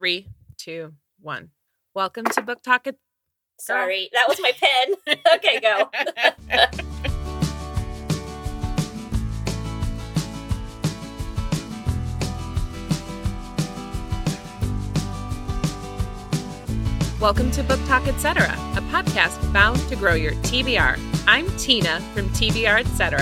[0.00, 1.50] Three, two, one.
[1.92, 2.86] Welcome to Book Talk.
[2.86, 2.98] It-
[3.58, 4.94] Sorry, that was my pen.
[5.34, 5.90] okay, go.
[17.20, 20.98] Welcome to Book Talk Etc., a podcast bound to grow your TBR.
[21.28, 23.20] I'm Tina from TBR Etc.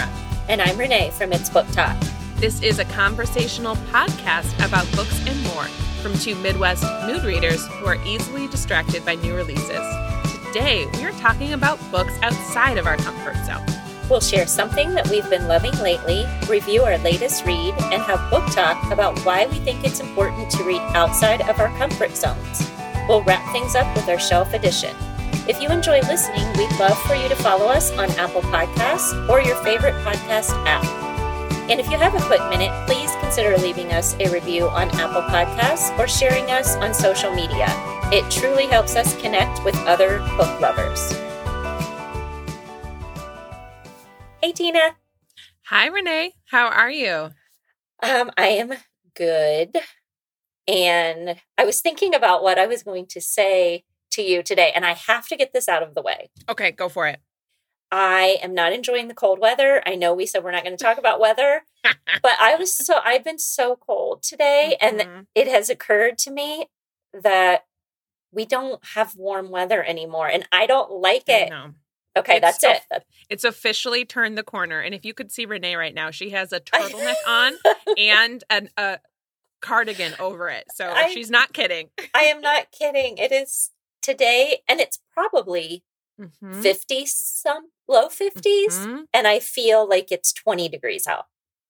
[0.49, 2.01] And I'm Renee from It's Book Talk.
[2.37, 5.67] This is a conversational podcast about books and more
[5.99, 9.81] from two Midwest mood readers who are easily distracted by new releases.
[10.47, 13.65] Today, we are talking about books outside of our comfort zone.
[14.09, 18.47] We'll share something that we've been loving lately, review our latest read, and have book
[18.53, 22.71] talk about why we think it's important to read outside of our comfort zones.
[23.09, 24.97] We'll wrap things up with our shelf addition.
[25.47, 29.41] If you enjoy listening, we'd love for you to follow us on Apple Podcasts or
[29.41, 30.98] your favorite podcast app.
[31.69, 35.21] And if you have a quick minute, please consider leaving us a review on Apple
[35.21, 37.67] Podcasts or sharing us on social media.
[38.11, 41.13] It truly helps us connect with other book lovers.
[44.41, 44.97] Hey, Tina.
[45.67, 46.37] Hi, Renee.
[46.47, 47.33] How are you?
[48.03, 48.73] Um, I am
[49.15, 49.77] good.
[50.67, 54.87] And I was thinking about what I was going to say to you today, and
[54.87, 56.31] I have to get this out of the way.
[56.49, 57.21] Okay, go for it.
[57.91, 59.83] I am not enjoying the cold weather.
[59.87, 61.63] I know we said we're not going to talk about weather,
[62.23, 65.27] but I was so, I've been so cold today, and Mhm.
[65.35, 66.67] it has occurred to me
[67.15, 67.65] that
[68.31, 71.51] we don't have warm weather anymore, and I don't like it.
[72.17, 73.05] Okay, It's that's it.
[73.31, 74.81] It's officially turned the corner.
[74.81, 77.53] And if you could see Renee right now, she has a turtleneck on
[77.99, 78.99] and an, a
[79.63, 80.65] cardigan over it.
[80.75, 81.91] So I- she's not kidding.
[82.15, 83.19] I am not kidding.
[83.19, 83.71] It is
[84.03, 85.85] today, and it's probably
[86.19, 86.63] Mhm.
[86.63, 88.79] 50 some, low 50s.
[88.79, 89.05] Mhm.
[89.13, 91.27] and I feel like it's 20 degrees out.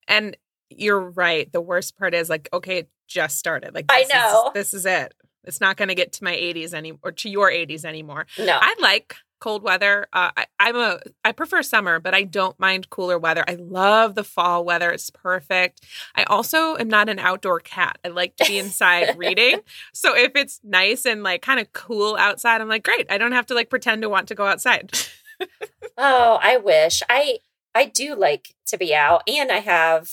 [0.07, 0.35] And
[0.69, 1.51] you're right.
[1.51, 3.73] The worst part is like, okay, it just started.
[3.75, 4.51] Like I this is- know.
[4.53, 5.13] this is it.
[5.45, 8.25] It's not going to get to my 80s any or to your 80s anymore.
[8.37, 8.57] No.
[8.61, 10.07] I like cold weather.
[10.13, 13.43] Uh, I, I'm a I prefer summer, but I don't mind cooler weather.
[13.47, 14.91] I love the fall weather.
[14.91, 15.81] It's perfect.
[16.15, 17.97] I also am not an outdoor cat.
[18.03, 19.59] I like to be inside reading.
[19.93, 23.11] So if it's nice and like kind of cool outside, I'm like, great.
[23.11, 24.91] I don't have to like pretend to want to go outside.
[25.97, 27.01] oh, I wish.
[27.09, 27.39] I
[27.75, 30.09] I do like to be out and I have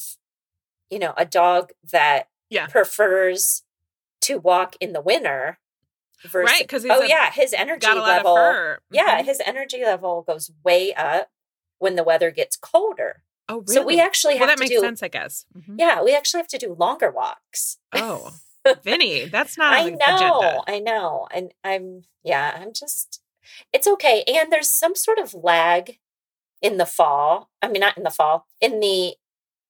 [0.91, 2.69] you know, a dog that Yeah.
[2.69, 3.63] prefers
[4.21, 5.59] to walk in the winter
[6.25, 8.79] versus Right, 'cause he's Oh a- yeah, his energy Got a lot level fur.
[8.91, 11.31] Yeah, his energy level goes way up
[11.79, 13.23] when the weather gets colder.
[13.49, 13.75] Oh, really?
[13.75, 15.47] So we actually well, have that to makes do sense, I guess.
[15.57, 15.77] Mhm.
[15.79, 17.79] Yeah, we actually have to do longer walks.
[17.93, 18.33] Oh,
[18.83, 20.63] Vinny, that's not I know, agenda.
[20.67, 21.29] I know.
[21.33, 23.21] And I'm, yeah, I'm just,
[23.73, 24.25] it's okay.
[24.27, 25.99] And there's some sort of lag
[26.61, 27.51] in the fall.
[27.63, 29.15] I mean, not in the fall, in the,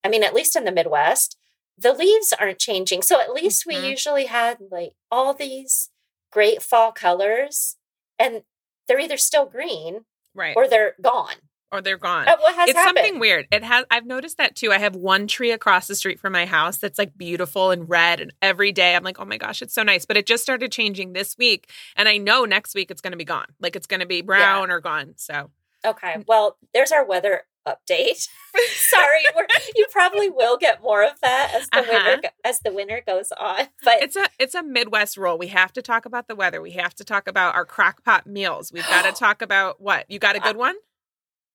[0.02, 1.36] I mean, at least in the Midwest,
[1.76, 3.02] the leaves aren't changing.
[3.02, 3.82] So at least Mhm.
[3.82, 5.90] we usually had like all these
[6.36, 7.76] great fall colors
[8.19, 8.42] and
[8.86, 10.04] they're either still green
[10.34, 10.54] Right.
[10.54, 11.36] or they're gone.
[11.72, 12.28] or they're gone.
[12.28, 12.98] Uh, what has it's happened?
[12.98, 13.47] something weird.
[13.50, 14.70] It has I've noticed that too.
[14.70, 18.20] I have one tree across the street from my house that's like beautiful and red
[18.20, 20.70] and every day I'm like, "Oh my gosh, it's so nice." But it just started
[20.70, 23.46] changing this week and I know next week it's going to be gone.
[23.60, 25.14] Like it's going to be brown or gone.
[25.16, 25.50] So,
[25.84, 26.22] Okay.
[26.28, 28.28] Well, there's our weather update.
[28.75, 32.10] Sorry, we're, you probably will get more of that as the Uh-huh.
[32.12, 33.66] winter as the winter goes on.
[33.84, 35.37] But it's a it's a Midwest rule.
[35.38, 36.60] We have to talk about the weather.
[36.62, 38.72] We have to talk about our crock pot meals.
[38.72, 40.10] We've got to talk about what?
[40.10, 40.75] You got a good one?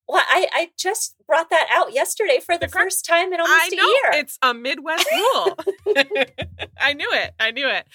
[0.08, 3.42] well, I I just brought that out yesterday for the, The first time in I
[3.44, 4.20] almost a year.
[4.20, 5.56] It's a Midwest rule.
[6.80, 7.32] I knew it.
[7.40, 7.86] I knew it.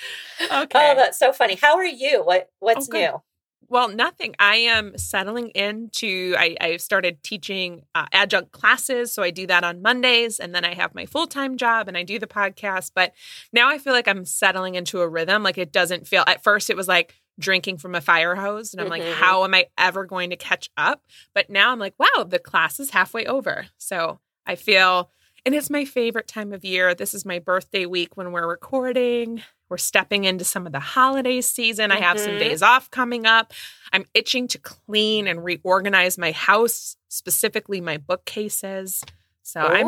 [0.42, 0.92] Okay.
[0.92, 1.56] Oh, that's so funny.
[1.56, 2.24] How are you?
[2.24, 3.22] What what's Oh, new?
[3.70, 4.34] Well, nothing.
[4.40, 6.36] I am settling into.
[6.38, 10.64] I, I started teaching uh, adjunct classes, so I do that on Mondays, and then
[10.64, 12.92] I have my full time job and I do the podcast.
[12.96, 13.14] But
[13.52, 15.44] now I feel like I'm settling into a rhythm.
[15.44, 16.24] Like it doesn't feel.
[16.28, 19.14] At first, it was like drinking from a fire hose, and I'm like, Mhm.
[19.16, 21.04] how am I ever going to catch up?
[21.36, 23.68] But now I'm like, wow, the class is halfway over.
[23.78, 25.12] So I feel,
[25.46, 26.96] and it's my favorite time of year.
[26.96, 29.44] This is my birthday week when we're recording.
[29.70, 31.92] We're stepping into some of the holiday season.
[31.92, 32.40] I have some Mhm.
[32.40, 33.54] days off coming up.
[33.92, 39.04] I'm itching to clean and reorganize my house, specifically my bookcases.
[39.44, 39.88] So I'm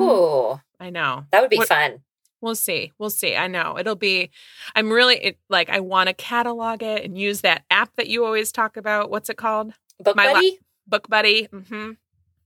[0.79, 1.25] I know.
[1.31, 2.03] that would be What- fun.
[2.41, 2.93] We'll see.
[2.97, 3.35] We'll see.
[3.35, 3.77] I know.
[3.77, 4.31] It'll be
[4.75, 8.23] I'm really it, like I want to catalog it and use that app that you
[8.25, 9.09] always talk about.
[9.09, 9.73] What's it called?
[9.99, 10.59] Book my buddy?
[10.87, 11.47] Book Buddy.
[11.47, 11.97] Mhm.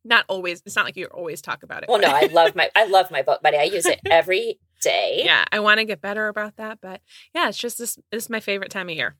[0.04, 0.62] Not always.
[0.66, 1.90] It's not like you always talk about it.
[1.90, 3.57] well, no, I love my I love my book buddy.
[3.57, 5.21] I use it every day.
[5.25, 7.01] yeah, I want to get better about that, but
[7.33, 9.15] yeah, it's just this this is my favorite time of year.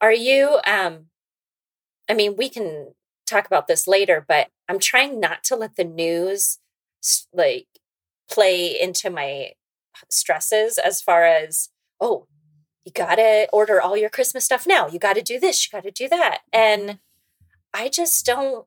[0.00, 1.06] Are you um
[2.08, 2.94] I mean, we can
[3.26, 6.58] talk about this later, but I'm trying not to let the news
[7.32, 7.66] like
[8.28, 9.52] play into my
[10.08, 11.68] stresses as far as
[12.00, 12.26] oh,
[12.84, 14.88] you got to order all your Christmas stuff now.
[14.88, 16.40] You got to do this, you got to do that.
[16.52, 16.98] And
[17.72, 18.66] I just don't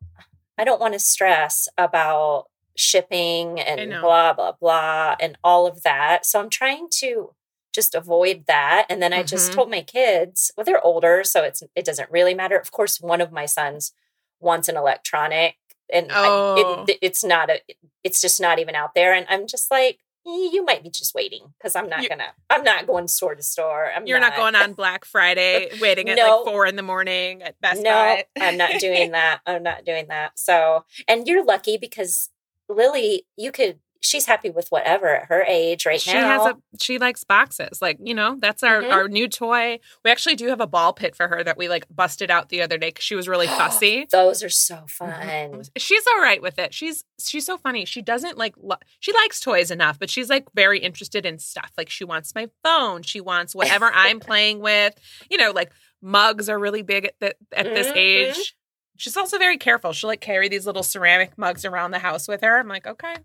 [0.57, 2.45] I don't want to stress about
[2.75, 6.25] shipping and blah blah blah and all of that.
[6.25, 7.33] So I'm trying to
[7.73, 8.85] just avoid that.
[8.89, 9.27] And then I mm-hmm.
[9.27, 12.57] just told my kids, well, they're older, so it's it doesn't really matter.
[12.57, 13.93] Of course, one of my sons
[14.39, 15.55] wants an electronic,
[15.91, 16.85] and oh.
[16.87, 17.61] I, it, it's not a,
[18.03, 19.13] it's just not even out there.
[19.13, 22.31] And I'm just like, you might be just waiting because I'm not you, gonna.
[22.49, 23.91] I'm not going store to store.
[23.91, 26.83] I'm you're not, not going on Black Friday, waiting at no, like four in the
[26.83, 28.25] morning at Best no, Buy.
[28.39, 29.41] I'm not doing that.
[29.45, 30.37] I'm not doing that.
[30.39, 32.29] So, and you're lucky because
[32.69, 36.19] Lily, you could she's happy with whatever at her age right she now.
[36.19, 37.81] She has a she likes boxes.
[37.81, 38.91] Like, you know, that's our mm-hmm.
[38.91, 39.79] our new toy.
[40.03, 42.61] We actually do have a ball pit for her that we like busted out the
[42.61, 44.07] other day cuz she was really fussy.
[44.11, 45.51] Those are so mm-hmm.
[45.51, 45.63] fun.
[45.77, 46.73] She's all right with it.
[46.73, 47.85] She's she's so funny.
[47.85, 51.71] She doesn't like lo- she likes toys enough, but she's like very interested in stuff.
[51.77, 54.93] Like she wants my phone, she wants whatever I'm playing with.
[55.29, 55.71] You know, like
[56.01, 57.97] mugs are really big at the, at this mm-hmm.
[57.97, 58.55] age.
[58.97, 59.91] She's also very careful.
[59.91, 62.59] She'll like carry these little ceramic mugs around the house with her.
[62.59, 63.15] I'm like, okay,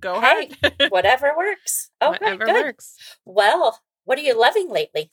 [0.00, 0.74] go hey, ahead.
[0.90, 1.90] whatever works.
[2.02, 2.64] Okay, whatever good.
[2.64, 2.96] works.
[3.24, 5.10] Well, what are you loving lately?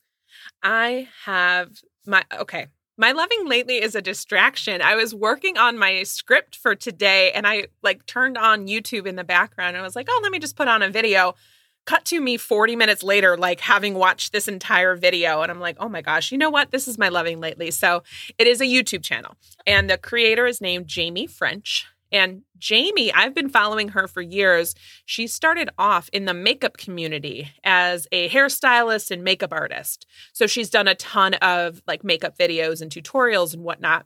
[0.62, 1.71] I have
[2.06, 2.68] my okay.
[2.95, 4.80] My loving lately is a distraction.
[4.81, 9.15] I was working on my script for today and I like turned on YouTube in
[9.15, 11.33] the background and I was like, "Oh, let me just put on a video."
[11.86, 15.76] Cut to me 40 minutes later like having watched this entire video and I'm like,
[15.80, 16.72] "Oh my gosh, you know what?
[16.72, 18.04] This is my loving lately." So,
[18.38, 19.36] it is a YouTube channel
[19.68, 21.86] and the creator is named Jamie French.
[22.12, 24.76] And Jamie, I've been following her for years.
[25.06, 30.06] She started off in the makeup community as a hairstylist and makeup artist.
[30.32, 34.06] So she's done a ton of like makeup videos and tutorials and whatnot.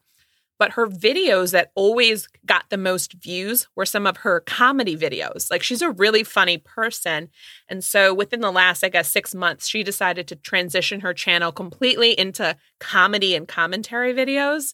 [0.59, 5.51] But her videos that always got the most views were some of her comedy videos.
[5.51, 7.29] Like she's a really funny person.
[7.69, 11.51] And so within the last, I guess, six months, she decided to transition her channel
[11.51, 14.73] completely into comedy and commentary videos.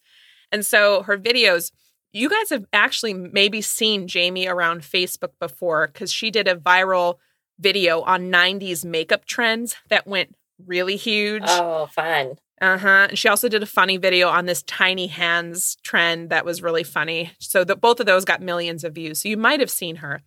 [0.51, 1.71] And so her videos,
[2.13, 7.17] you guys have actually maybe seen Jamie around Facebook before because she did a viral
[7.59, 10.35] video on 90s makeup trends that went
[10.65, 11.43] really huge.
[11.45, 12.35] Oh, fun.
[12.63, 13.07] Uh huh.
[13.09, 16.85] And she also did a funny video on this tiny hands trend that was really
[16.85, 17.33] funny.
[17.39, 19.21] So that both of those got millions of views.
[19.21, 20.21] So you might have seen her.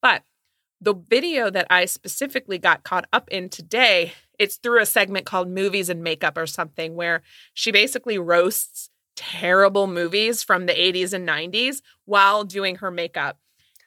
[0.00, 0.22] But
[0.80, 5.48] the video that I specifically got caught up in today, it's through a segment called
[5.50, 7.20] Movies and Makeup or something, where
[7.52, 13.36] she basically roasts terrible movies from the 80s and 90s while doing her makeup.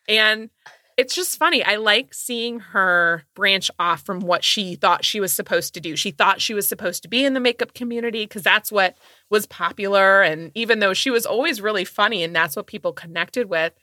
[0.08, 0.52] And
[0.98, 1.64] it's just funny.
[1.64, 5.96] I like seeing her branch off from what she thought she was supposed to do.
[5.96, 8.98] She thought she was supposed to be in the makeup community because that's what
[9.30, 10.22] was popular.
[10.22, 13.74] And even though she was always really funny and that's what people connected with,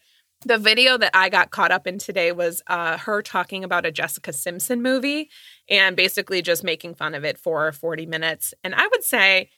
[0.47, 3.93] the video that I got caught up in today was uh, her talking about a
[3.93, 5.29] Jessica Simpson movie
[5.69, 8.55] and basically just making fun of it for 40 minutes.
[8.65, 9.51] And I would say,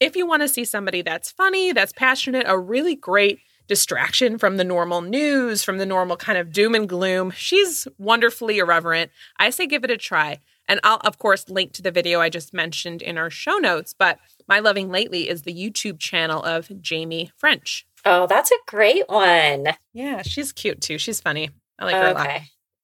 [0.00, 4.56] if you want to see somebody that's funny, that's passionate, a really great distraction from
[4.56, 9.10] the normal news, from the normal kind of doom and gloom, she's wonderfully irreverent.
[9.38, 10.40] I say give it a try.
[10.68, 13.94] And I'll, of course, link to the video I just mentioned in our show notes.
[13.98, 14.18] But
[14.48, 17.86] my loving lately is the YouTube channel of Jamie French.
[18.04, 19.68] Oh, that's a great one.
[19.92, 20.98] Yeah, she's cute too.
[20.98, 21.50] She's funny.
[21.78, 22.10] I like her okay.
[22.10, 22.40] a lot.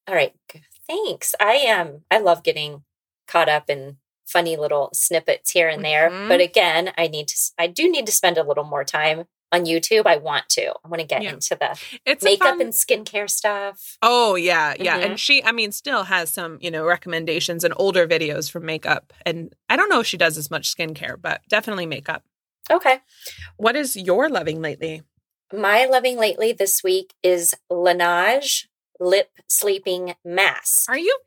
[0.08, 0.34] All right.
[0.86, 1.34] Thanks.
[1.40, 1.86] I am.
[1.86, 2.82] Um, I love getting
[3.26, 6.10] caught up in funny little snippets here and there.
[6.10, 6.28] Mm-hmm.
[6.28, 9.64] But again, I need to, I do need to spend a little more time on
[9.64, 10.06] YouTube.
[10.06, 10.69] I want to.
[10.69, 11.32] I want to get yeah.
[11.32, 12.60] into the it's makeup fun...
[12.60, 13.98] and skincare stuff.
[14.02, 14.96] Oh yeah, yeah.
[14.96, 15.10] Mm-hmm.
[15.10, 19.12] And she, I mean, still has some, you know, recommendations and older videos for makeup.
[19.24, 22.22] And I don't know if she does as much skincare, but definitely makeup.
[22.70, 23.00] Okay.
[23.56, 25.02] What is your loving lately?
[25.52, 28.67] My loving lately this week is Laneige
[29.00, 30.90] lip sleeping mask.
[30.90, 31.19] Are you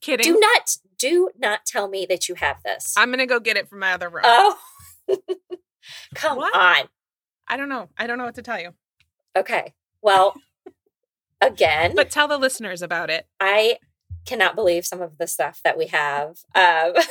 [0.00, 0.32] kidding?
[0.32, 2.94] Do not do not tell me that you have this.
[2.96, 4.22] I'm gonna go get it from my other room.
[4.24, 4.58] Oh,
[6.14, 6.54] come what?
[6.54, 6.88] on.
[7.48, 7.88] I don't know.
[7.96, 8.74] I don't know what to tell you.
[9.36, 9.74] Okay.
[10.02, 10.34] Well,
[11.40, 13.26] again, but tell the listeners about it.
[13.40, 13.78] I
[14.24, 16.38] cannot believe some of the stuff that we have.
[16.54, 16.94] Um,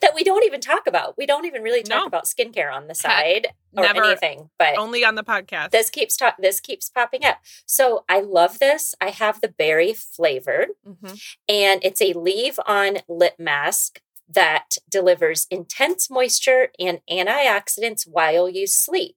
[0.00, 1.16] that we don't even talk about.
[1.16, 2.06] We don't even really talk no.
[2.06, 5.70] about skincare on the side or Never, anything, but only on the podcast.
[5.70, 7.38] This keeps ta- this keeps popping up.
[7.66, 8.94] So I love this.
[9.00, 11.14] I have the berry flavored, mm-hmm.
[11.48, 14.00] and it's a leave-on lip mask
[14.32, 19.16] that delivers intense moisture and antioxidants while you sleep.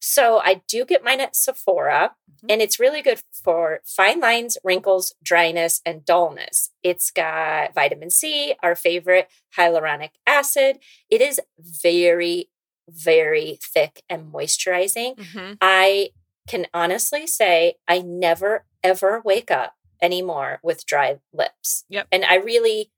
[0.00, 2.46] So I do get mine at Sephora, mm-hmm.
[2.50, 6.70] and it's really good for fine lines, wrinkles, dryness, and dullness.
[6.82, 10.76] It's got vitamin C, our favorite hyaluronic acid.
[11.08, 12.50] It is very,
[12.86, 15.16] very thick and moisturizing.
[15.16, 15.54] Mm-hmm.
[15.62, 16.10] I
[16.46, 21.84] can honestly say I never ever wake up anymore with dry lips.
[21.88, 22.08] Yep.
[22.12, 22.90] And I really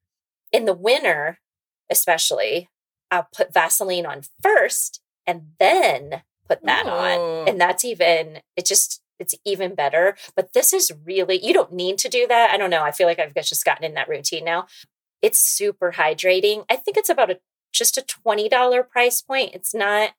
[0.52, 1.38] in the winter
[1.90, 2.68] especially,
[3.10, 6.90] I'll put Vaseline on first and then put that Ooh.
[6.90, 7.48] on.
[7.48, 10.16] And that's even, it just, it's even better.
[10.34, 12.50] But this is really, you don't need to do that.
[12.50, 12.82] I don't know.
[12.82, 14.66] I feel like I've just gotten in that routine now.
[15.22, 16.64] It's super hydrating.
[16.68, 17.38] I think it's about a
[17.72, 19.54] just a $20 price point.
[19.54, 20.10] It's not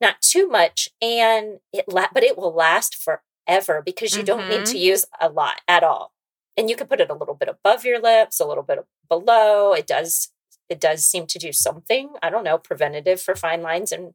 [0.00, 4.62] not too much and it la- but it will last forever because you don't need
[4.62, 4.70] Mhm.
[4.70, 6.12] to use a lot at all.
[6.56, 8.78] And you can put it a little bit above your lips, a little bit
[9.08, 9.72] below.
[9.72, 10.32] It does
[10.68, 14.14] it does seem to do something, I don't know, preventative for fine lines and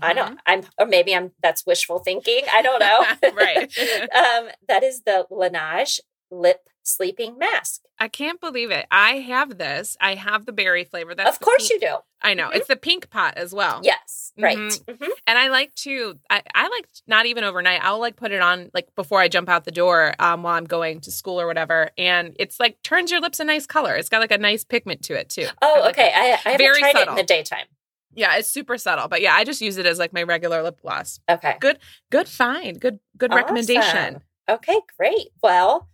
[0.00, 0.14] I Mm-hmm.
[0.14, 2.42] don't I'm or maybe I'm that's wishful thinking.
[2.52, 3.04] I don't know.
[3.34, 3.58] Right.
[4.14, 7.82] um that is the Laneige lip sleeping mask.
[7.98, 8.86] I can't believe it.
[8.90, 9.96] I have this.
[10.00, 11.14] I have the berry flavor.
[11.14, 11.96] That's of course you do.
[12.22, 12.48] I know.
[12.48, 12.56] Mhm.
[12.56, 13.80] It's the pink pot as well.
[13.82, 14.56] Yes, right.
[14.56, 14.84] Mhm.
[14.84, 15.08] Mhm.
[15.26, 17.80] And I like to, I, I like not even overnight.
[17.82, 20.64] I'll like put it on like before I jump out the door um, while I'm
[20.64, 21.90] going to school or whatever.
[21.98, 23.94] And it's like turns your lips a nice color.
[23.96, 25.46] It's got like a nice pigment to it too.
[25.60, 26.08] I Oh, like okay.
[26.08, 26.14] it.
[26.16, 27.12] I, I haven't Very tried it subtle.
[27.12, 27.66] in the daytime.
[28.14, 29.08] Yeah, it's super subtle.
[29.08, 31.20] But yeah, I just use it as like my regular lip gloss.
[31.28, 31.56] Okay.
[31.60, 31.78] Good
[32.10, 32.80] good find.
[32.80, 34.22] Good, good recommendation.
[34.48, 35.28] Okay, great.
[35.42, 35.88] Well,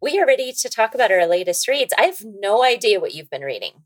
[0.00, 1.94] we are ready to talk about our latest reads.
[1.98, 3.84] I have no idea what you've been reading.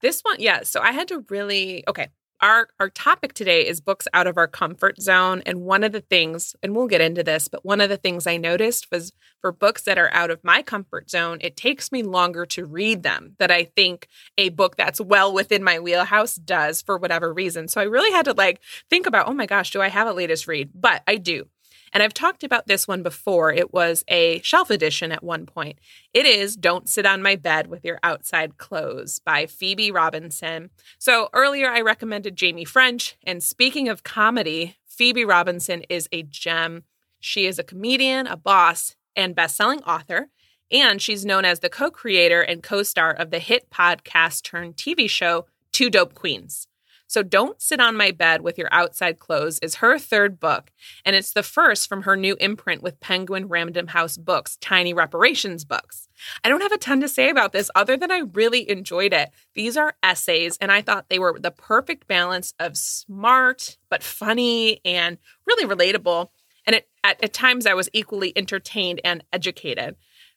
[0.00, 0.62] This one, yeah.
[0.62, 2.08] So I had to really okay.
[2.40, 6.00] Our our topic today is books out of our comfort zone, and one of the
[6.00, 9.52] things, and we'll get into this, but one of the things I noticed was for
[9.52, 13.36] books that are out of my comfort zone, it takes me longer to read them
[13.38, 17.68] that I think a book that's well within my wheelhouse does for whatever reason.
[17.68, 18.60] So I really had to like
[18.90, 20.70] think about, oh my gosh, do I have a latest read?
[20.74, 21.46] But I do.
[21.94, 23.52] And I've talked about this one before.
[23.52, 25.78] It was a shelf addition at one point.
[26.12, 30.70] It is Don't Sit on My Bed with Your Outside Clothes by Phoebe Robinson.
[30.98, 33.16] So earlier I recommended Jamie French.
[33.22, 36.82] And speaking of comedy, Phoebe Robinson is a gem.
[37.20, 40.30] She is a comedian, a boss, and best-selling author.
[40.72, 45.46] And she's known as the co-creator and co-star of the hit podcast turned TV show
[45.70, 46.66] Two Dope Queens.
[47.14, 50.72] So Don't Sit on My Bed with Your Outside Clothes is her third book,
[51.04, 55.64] and it's the first from her new imprint with Penguin Random House Books, Tiny Reparations
[55.64, 56.08] Books.
[56.42, 59.30] I don't have a ton to say about this other than I really enjoyed it.
[59.54, 64.80] These are essays, and I thought they were the perfect balance of smart but funny
[64.84, 66.30] and really relatable.
[66.66, 69.94] And it, at, at times, I was equally entertained and educated.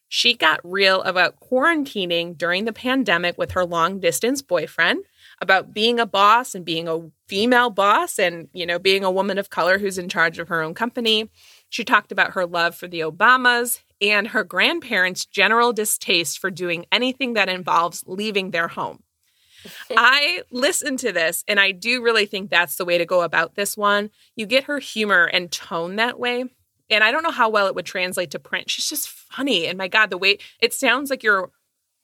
[0.09, 5.03] She got real about quarantining during the pandemic with her long distance boyfriend,
[5.41, 9.37] about being a boss and being a female boss and, you know, being a woman
[9.37, 11.29] of color who's in charge of her own company.
[11.69, 16.85] She talked about her love for the Obamas and her grandparents' general distaste for doing
[16.91, 19.03] anything that involves leaving their home.
[19.91, 23.55] I listened to this and I do really think that's the way to go about
[23.55, 24.09] this one.
[24.35, 26.45] You get her humor and tone that way.
[26.89, 28.69] And I don't know how well it would translate to print.
[28.69, 29.67] She's just funny.
[29.67, 31.51] And my God, the way it sounds like you're,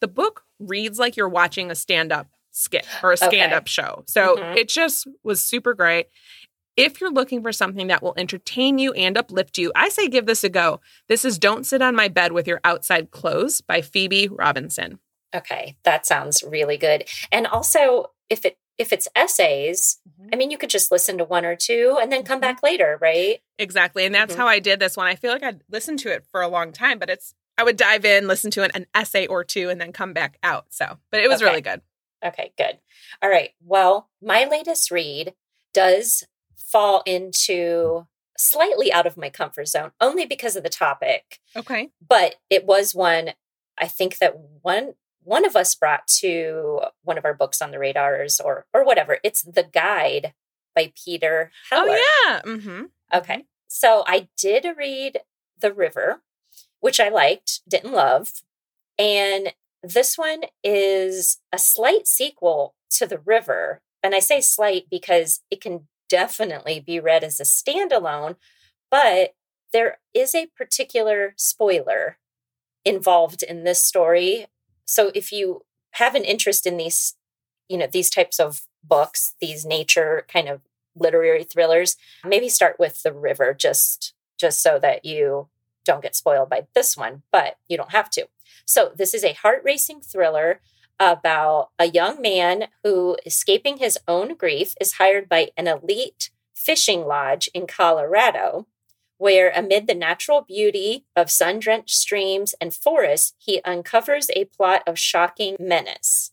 [0.02, 4.04] the book reads like you're watching a stand up skit or a stand up show.
[4.08, 4.56] So Mhm.
[4.58, 6.08] it just was super great.
[6.76, 10.26] If you're looking for something that will entertain you and uplift you, I say give
[10.26, 10.80] this a go.
[11.08, 15.00] This is Don't Sit on My Bed with Your Outside Clothes by Phoebe Robinson.
[15.36, 17.08] Okay, that sounds really good.
[17.32, 20.00] And also, if it if it's essays,
[20.32, 22.42] I mean, you could just listen to one or two and then come Mhm.
[22.42, 23.40] back later, right?
[23.60, 24.04] Exactly.
[24.04, 24.38] And that's Mhm.
[24.38, 25.06] how I did this one.
[25.06, 27.78] I feel like I'd listened to it for a long time, but it's, I would
[27.78, 30.66] dive in, listen to an, an essay or two, and then come back out.
[30.74, 31.52] So, but it was Okay.
[31.52, 31.82] really good.
[32.24, 32.80] Okay, good.
[33.22, 33.52] All right.
[33.64, 35.34] Well, my latest read
[35.74, 36.24] does
[36.56, 41.40] fall into slightly out of my comfort zone, only because of the topic.
[41.56, 41.92] Okay.
[42.06, 43.32] But it was one
[43.78, 47.80] I think that one one of us brought to one of our books on the
[47.80, 49.20] radars or or whatever.
[49.24, 50.34] It's The Guide
[50.76, 51.90] by Peter Heller.
[51.92, 52.42] Oh, yeah.
[52.42, 52.84] Mm-hmm.
[53.14, 53.46] Okay.
[53.68, 55.20] So I did read
[55.60, 56.22] The River,
[56.80, 58.44] which I liked, didn't love.
[59.00, 59.54] And
[59.84, 63.82] this one is a slight sequel to The River.
[64.02, 68.38] And I say slight because it can definitely be read as a standalone,
[68.90, 69.34] but
[69.72, 72.18] there is a particular spoiler
[72.86, 74.48] involved in this story.
[74.86, 77.16] So if you have an interest in these,
[77.68, 80.62] you know, these types of books, these nature kind of
[80.96, 85.48] literary thrillers, maybe start with The River just just so that you
[85.86, 88.28] don't get spoiled by this one, but you don't have to.
[88.66, 90.62] So this is a heart-racing thriller
[91.00, 97.06] about a young man who escaping his own grief is hired by an elite fishing
[97.06, 98.68] lodge in Colorado
[99.18, 105.00] where amid the natural beauty of sun-drenched streams and forests he uncovers a plot of
[105.00, 106.32] shocking menace.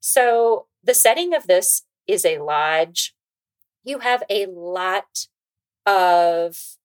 [0.00, 3.14] So the setting of this is a lodge
[3.88, 5.26] you have a lot
[5.86, 6.76] of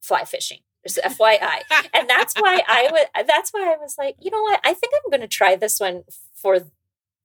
[0.00, 0.60] fly fishing.
[0.86, 1.60] Just FYI.
[1.94, 4.60] and that's why I was that's why I was like, you know what?
[4.64, 6.60] I think I'm going to try this one for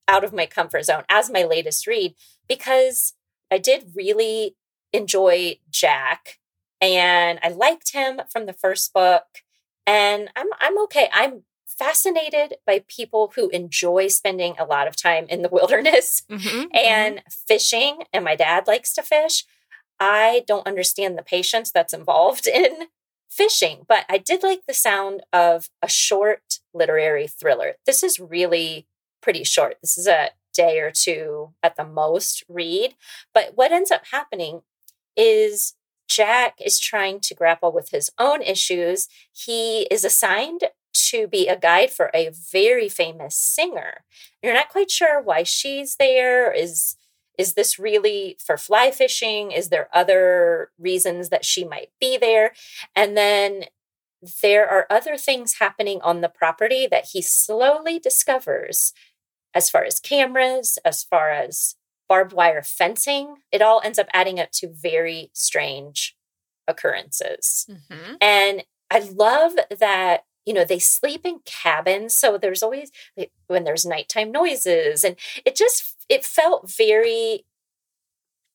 [0.06, 2.14] out of my comfort zone as my latest read
[2.48, 3.14] because
[3.50, 4.56] I did really
[4.92, 6.38] enjoy Jack
[6.80, 9.24] and I liked him from the first book
[9.86, 11.08] and I'm I'm okay.
[11.12, 16.66] I'm fascinated by people who enjoy spending a lot of time in the wilderness mm-hmm,
[16.74, 17.28] and mm-hmm.
[17.46, 19.44] fishing and my dad likes to fish.
[20.00, 22.88] I don't understand the patience that's involved in
[23.28, 27.74] fishing, but I did like the sound of a short literary thriller.
[27.86, 28.86] This is really
[29.20, 29.76] pretty short.
[29.80, 32.94] This is a day or two at the most read.
[33.32, 34.62] But what ends up happening
[35.16, 35.74] is
[36.08, 39.08] Jack is trying to grapple with his own issues.
[39.32, 40.62] He is assigned
[41.10, 44.04] to be a guide for a very famous singer.
[44.42, 46.52] You're not quite sure why she's there.
[46.52, 46.96] Is
[47.38, 49.52] is this really for fly fishing?
[49.52, 52.52] Is there other reasons that she might be there?
[52.94, 53.64] And then
[54.42, 58.92] there are other things happening on the property that he slowly discovers
[59.54, 61.76] as far as cameras, as far as
[62.08, 63.36] barbed wire fencing.
[63.52, 66.16] It all ends up adding up to very strange
[66.66, 67.66] occurrences.
[67.70, 68.14] Mm-hmm.
[68.20, 72.90] And I love that you know they sleep in cabins so there's always
[73.48, 75.14] when there's nighttime noises and
[75.44, 77.44] it just it felt very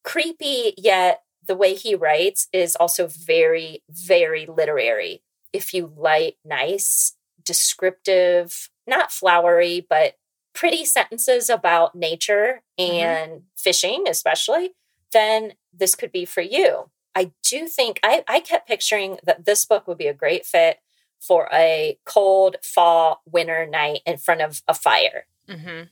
[0.04, 5.22] creepy yet the way he writes is also very very literary
[5.54, 10.16] if you like nice descriptive not flowery but
[10.56, 12.92] pretty sentences about nature mm-hmm.
[12.92, 13.46] and mm-hmm.
[13.56, 14.74] fishing especially
[15.12, 19.64] then this could be for you i do think I, I kept picturing that this
[19.64, 20.80] book would be a great fit
[21.26, 25.26] for a cold fall winter night in front of a fire.
[25.50, 25.84] Mm-hmm.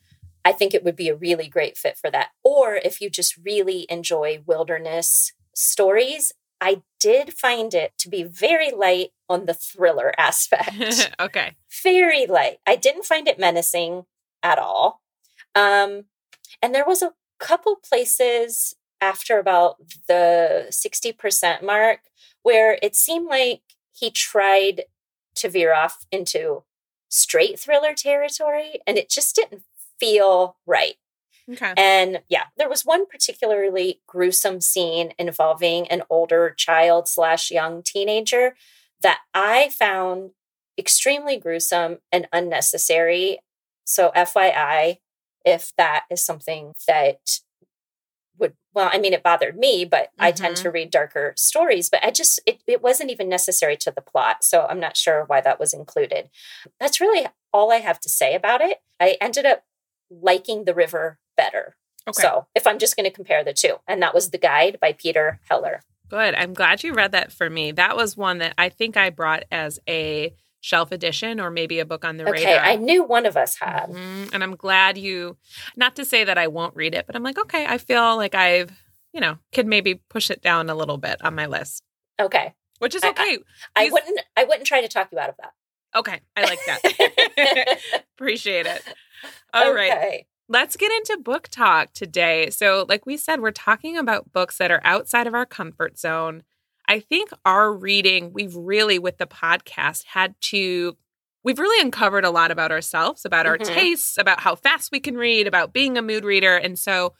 [0.43, 2.29] I think it would be a really great fit for that.
[2.43, 8.71] Or if you just really enjoy wilderness stories, I did find it to be very
[8.71, 11.11] light on the thriller aspect.
[11.19, 11.55] okay.
[11.83, 12.57] Very light.
[12.65, 14.05] I didn't find it menacing
[14.43, 15.01] at all.
[15.55, 16.05] Um,
[16.61, 21.99] and there was a couple places after about the 60% mark
[22.43, 24.83] where it seemed like he tried
[25.35, 26.63] to veer off into
[27.09, 29.63] straight thriller territory and it just didn't
[29.99, 30.95] feel right.
[31.49, 31.73] Okay.
[31.75, 38.55] And yeah, there was one particularly gruesome scene involving an older child slash young teenager
[39.01, 40.31] that I found
[40.77, 43.39] extremely gruesome and unnecessary.
[43.83, 44.97] So, FYI,
[45.43, 47.39] if that is something that
[48.73, 50.25] well i mean it bothered me but mm-hmm.
[50.25, 50.73] i tend to mm-hmm.
[50.73, 54.65] read darker stories but i just it, it wasn't even necessary to the plot so
[54.69, 56.29] i'm not sure why that was included
[56.79, 59.63] that's really all i have to say about it i ended up
[60.09, 61.75] liking the river better
[62.07, 62.21] okay.
[62.21, 64.93] so if i'm just going to compare the two and that was the guide by
[64.93, 68.69] peter heller good i'm glad you read that for me that was one that i
[68.69, 72.63] think i brought as a shelf addition or maybe a book on the okay, radar.
[72.63, 73.87] I knew one of us had.
[73.89, 74.33] Mm-hmm.
[74.33, 75.37] And I'm glad you,
[75.75, 78.35] not to say that I won't read it, but I'm like, okay, I feel like
[78.35, 78.71] I've,
[79.11, 81.83] you know, could maybe push it down a little bit on my list.
[82.19, 82.53] Okay.
[82.79, 83.39] Which is okay.
[83.75, 85.51] I, I, I wouldn't, I wouldn't try to talk you out of that.
[85.95, 86.21] Okay.
[86.37, 87.79] I like that.
[88.15, 88.83] Appreciate it.
[89.53, 89.75] All okay.
[89.75, 90.25] right.
[90.47, 92.49] Let's get into book talk today.
[92.49, 96.43] So, like we said, we're talking about books that are outside of our comfort zone
[96.91, 100.97] I think our reading, we've really, with the podcast, had to,
[101.41, 103.73] we've really uncovered a lot about ourselves, about our mm-hmm.
[103.73, 106.57] tastes, about how fast we can read, about being a mood reader.
[106.57, 107.13] And so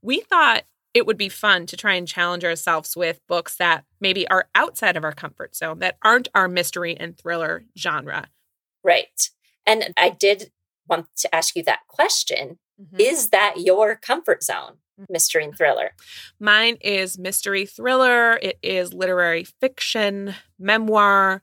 [0.00, 0.64] we thought
[0.94, 4.96] it would be fun to try and challenge ourselves with books that maybe are outside
[4.96, 8.28] of our comfort zone, that aren't our mystery and thriller genre.
[8.82, 9.28] Right.
[9.66, 10.52] And I did
[10.88, 12.60] want to ask you that question.
[12.80, 12.98] Mm-hmm.
[12.98, 14.78] Is that your comfort zone?
[15.08, 15.90] Mystery and thriller?
[16.40, 18.38] Mine is mystery thriller.
[18.42, 21.42] It is literary fiction, memoir,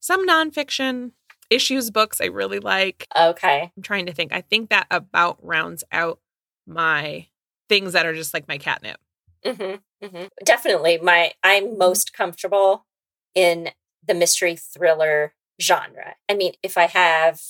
[0.00, 1.12] some nonfiction,
[1.50, 3.06] issues books I really like.
[3.16, 3.72] Okay.
[3.76, 4.32] I'm trying to think.
[4.32, 6.20] I think that about rounds out
[6.66, 7.26] my
[7.68, 8.98] things that are just like my catnip.
[9.44, 10.24] Mm-hmm, mm-hmm.
[10.44, 10.98] Definitely.
[10.98, 12.86] My I'm most comfortable
[13.34, 13.70] in
[14.06, 16.14] the mystery thriller genre.
[16.28, 17.40] I mean, if I have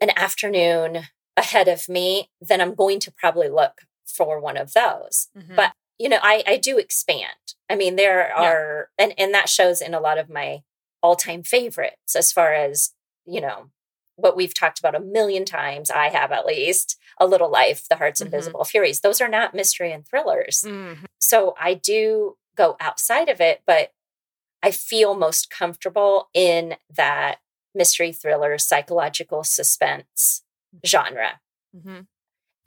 [0.00, 1.04] an afternoon
[1.36, 5.28] ahead of me, then I'm going to probably look for one of those.
[5.36, 5.54] Mm-hmm.
[5.56, 7.54] But you know, I I do expand.
[7.68, 9.04] I mean, there are yeah.
[9.04, 10.62] and and that shows in a lot of my
[11.02, 12.90] all-time favorites as far as,
[13.24, 13.70] you know,
[14.16, 17.96] what we've talked about a million times, I have at least, A Little Life, The
[17.96, 18.34] Heart's mm-hmm.
[18.34, 19.00] Invisible Furies.
[19.00, 20.64] Those are not mystery and thrillers.
[20.66, 21.04] Mm-hmm.
[21.20, 23.92] So I do go outside of it, but
[24.60, 27.38] I feel most comfortable in that
[27.76, 30.42] mystery thriller, psychological suspense
[30.84, 31.40] genre.
[31.76, 32.00] Mm-hmm.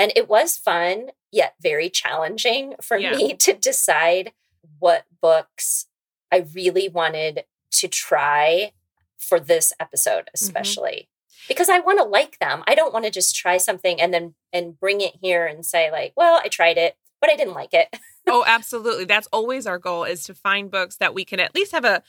[0.02, 3.12] And it was fun, yet very challenging for yeah.
[3.12, 4.32] me to decide
[4.80, 5.86] what books
[6.32, 8.72] I really wanted to try
[9.20, 10.34] for this episode, mm-hmm.
[10.34, 11.10] especially.
[11.48, 12.64] because I want to like them.
[12.68, 15.92] I don't want to just try something and then and bring it here and say
[15.92, 17.96] like, well, I tried it, but I didn't like it.
[18.28, 19.06] oh, absolutely.
[19.06, 22.02] That's always our goal is to find books that we can at least have a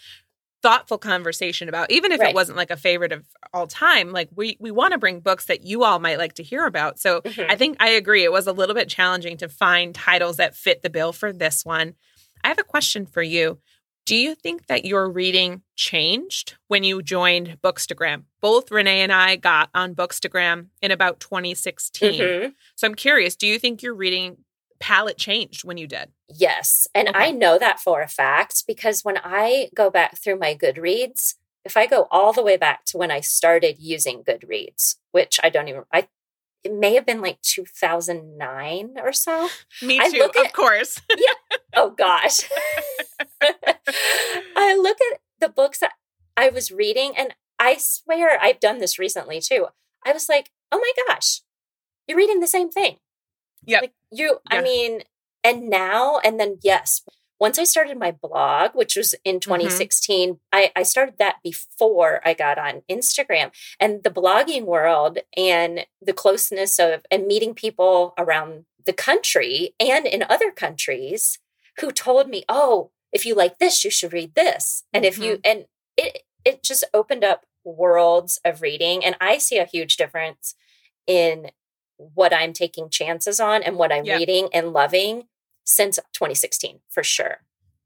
[0.62, 2.30] thoughtful conversation about even if right.
[2.30, 5.46] it wasn't like a favorite of all time like we we want to bring books
[5.46, 7.50] that you all might like to hear about so mm-hmm.
[7.50, 10.82] i think i agree it was a little bit challenging to find titles that fit
[10.82, 11.94] the bill for this one
[12.44, 13.58] i have a question for you
[14.04, 18.24] do you think that your reading changed when you joined Bookstagram?
[18.40, 22.20] Both Renee and I got on Bookstagram in about 2016.
[22.20, 22.48] Mm-hmm.
[22.74, 24.38] So I'm curious, do you think your reading
[24.80, 26.10] palette changed when you did?
[26.34, 26.88] Yes.
[26.94, 27.18] And okay.
[27.18, 31.76] I know that for a fact because when I go back through my Goodreads, if
[31.76, 35.68] I go all the way back to when I started using Goodreads, which I don't
[35.68, 36.08] even, I
[36.64, 39.48] it may have been like 2009 or so.
[39.82, 41.00] Me too, of at, course.
[41.10, 41.56] yeah.
[41.74, 42.48] Oh gosh.
[43.42, 45.92] I look at the books that
[46.36, 49.66] I was reading, and I swear I've done this recently too.
[50.06, 51.40] I was like, oh my gosh,
[52.06, 52.96] you're reading the same thing.
[53.64, 53.80] Yeah.
[53.80, 54.58] Like you, yeah.
[54.58, 55.02] I mean,
[55.44, 57.02] and now, and then yes,
[57.42, 60.36] once I started my blog, which was in 2016, mm-hmm.
[60.52, 63.50] I, I started that before I got on Instagram.
[63.80, 70.06] And the blogging world and the closeness of and meeting people around the country and
[70.06, 71.40] in other countries
[71.80, 74.84] who told me, oh, if you like this, you should read this.
[74.92, 75.08] And mm-hmm.
[75.08, 75.40] if you mm-hmm.
[75.44, 75.64] and
[75.96, 79.04] it it just opened up worlds of reading.
[79.04, 80.54] And I see a huge difference
[81.08, 81.50] in
[81.96, 84.16] what I'm taking chances on and what I'm yeah.
[84.16, 85.24] reading and loving
[85.64, 87.38] since 2016 for sure.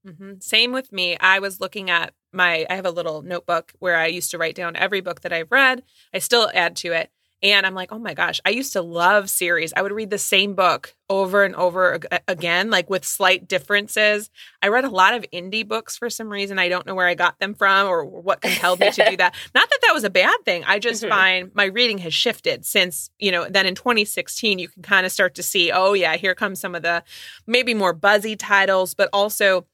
[0.07, 0.35] Mm-hmm.
[0.41, 1.17] Same with me.
[1.19, 4.55] I was looking at my, I have a little notebook where I used to write
[4.55, 5.83] down every book that I've read.
[6.15, 7.11] I still add to it.
[7.53, 9.73] And I'm like, oh my gosh, I used to love series.
[9.77, 14.31] I would read the same book over and over again, like with slight differences.
[14.63, 16.59] I read a lot of indie books for some reason.
[16.59, 19.35] I don't know where I got them from or what compelled me to do that.
[19.55, 20.65] Not that that was a bad thing.
[20.65, 21.11] I just mm-hmm.
[21.11, 25.13] find my reading has shifted since, you know, then in 2016, you can kind of
[25.13, 27.05] start to see, oh, yeah, here comes some of the
[27.47, 29.67] maybe more buzzy titles, but also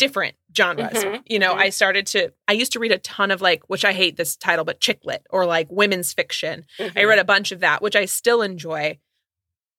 [0.00, 1.04] different genres.
[1.04, 1.20] Mm-hmm.
[1.26, 1.60] You know, mm-hmm.
[1.60, 4.34] I started to I used to read a ton of like which I hate this
[4.34, 6.64] title but chick lit or like women's fiction.
[6.78, 6.98] Mm-hmm.
[6.98, 8.98] I read a bunch of that which I still enjoy.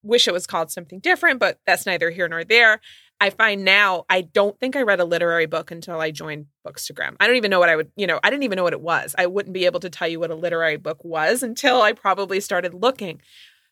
[0.03, 2.81] Wish it was called something different, but that's neither here nor there.
[3.19, 7.15] I find now I don't think I read a literary book until I joined Bookstagram.
[7.19, 8.81] I don't even know what I would, you know, I didn't even know what it
[8.81, 9.15] was.
[9.17, 12.39] I wouldn't be able to tell you what a literary book was until I probably
[12.39, 13.21] started looking.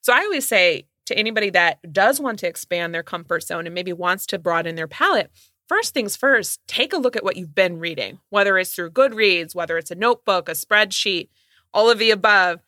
[0.02, 3.76] So I always say to anybody that does want to expand their comfort zone and
[3.76, 5.32] maybe wants to broaden their palette,
[5.69, 9.55] first things first, take a look at what you've been reading, whether it's through Goodreads,
[9.55, 11.29] whether it's a notebook, a spreadsheet,
[11.73, 12.60] all of the above.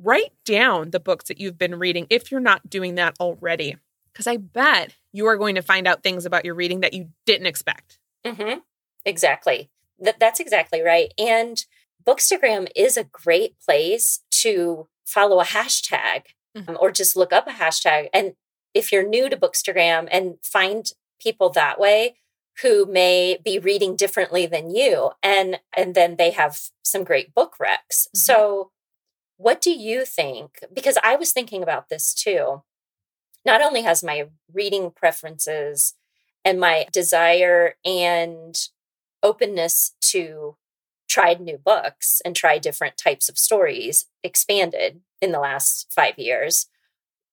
[0.00, 3.76] Write down the books that you've been reading if you're not doing that already,
[4.12, 7.10] because I bet you are going to find out things about your reading that you
[7.26, 7.98] didn't expect.
[8.24, 8.60] Mm-hmm.
[9.04, 9.70] Exactly.
[10.02, 11.12] Th- that's exactly right.
[11.18, 11.64] And
[12.06, 16.22] Bookstagram is a great place to follow a hashtag
[16.56, 16.70] mm-hmm.
[16.70, 18.08] um, or just look up a hashtag.
[18.14, 18.34] And
[18.74, 20.86] if you're new to Bookstagram and find
[21.20, 22.16] people that way,
[22.62, 27.56] who may be reading differently than you and and then they have some great book
[27.60, 28.06] recs.
[28.06, 28.18] Mm-hmm.
[28.18, 28.70] so
[29.36, 30.64] what do you think?
[30.72, 32.62] Because i was thinking about this too.
[33.44, 35.94] Not only has my reading preferences
[36.44, 38.58] and my desire and
[39.22, 40.56] openness to
[41.08, 46.66] try new books and try different types of stories expanded in the last 5 years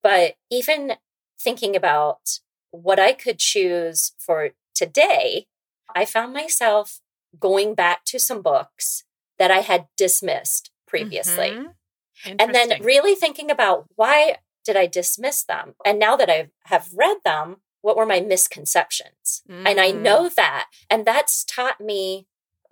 [0.06, 0.94] but even
[1.40, 5.48] thinking about what I could choose for today,
[5.96, 7.00] I found myself
[7.40, 9.04] going back to some books
[9.40, 11.50] that I had dismissed previously.
[11.50, 12.36] Mm-hmm.
[12.40, 15.76] And then really thinking about why did I dismiss them?
[15.86, 19.44] And now that I have read them, what were my misconceptions?
[19.50, 19.68] Mm-hmm.
[19.68, 20.02] And I mm.
[20.02, 20.70] know that.
[20.90, 22.28] And that's taught me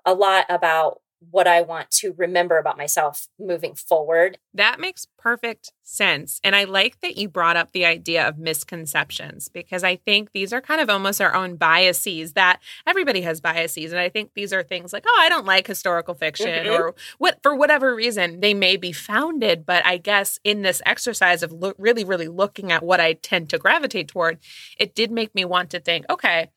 [0.06, 4.38] a lot about what I want to remember about myself moving forward.
[4.54, 6.40] That makes perfect sense.
[6.44, 10.54] And I like that you brought up the idea of misconceptions because I think these
[10.54, 13.92] are kind of almost our own biases that everybody has biases.
[13.92, 16.74] And I think these are things like, oh, I don't like historical fiction mm-hmm.
[16.74, 19.66] or what for whatever reason they may be founded.
[19.66, 23.50] But I guess in this exercise of lo- really, really looking at what I tend
[23.50, 24.40] to gravitate toward,
[24.78, 26.50] it did make me want to think, okay,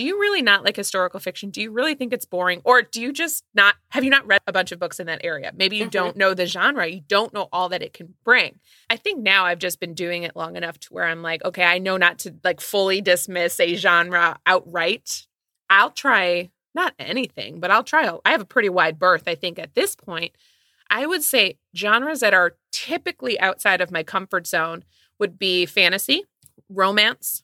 [0.00, 1.50] do you really not like historical fiction?
[1.50, 2.62] Do you really think it's boring?
[2.64, 5.20] Or do you just not have you not read a bunch of books in that
[5.22, 5.52] area?
[5.54, 5.90] Maybe you mm-hmm.
[5.90, 8.60] don't know the genre, you don't know all that it can bring.
[8.88, 11.64] I think now I've just been doing it long enough to where I'm like, okay,
[11.64, 15.26] I know not to like fully dismiss a genre outright.
[15.68, 18.10] I'll try not anything, but I'll try.
[18.24, 20.32] I have a pretty wide berth, I think, at this point.
[20.88, 24.82] I would say genres that are typically outside of my comfort zone
[25.18, 26.24] would be fantasy,
[26.70, 27.42] romance,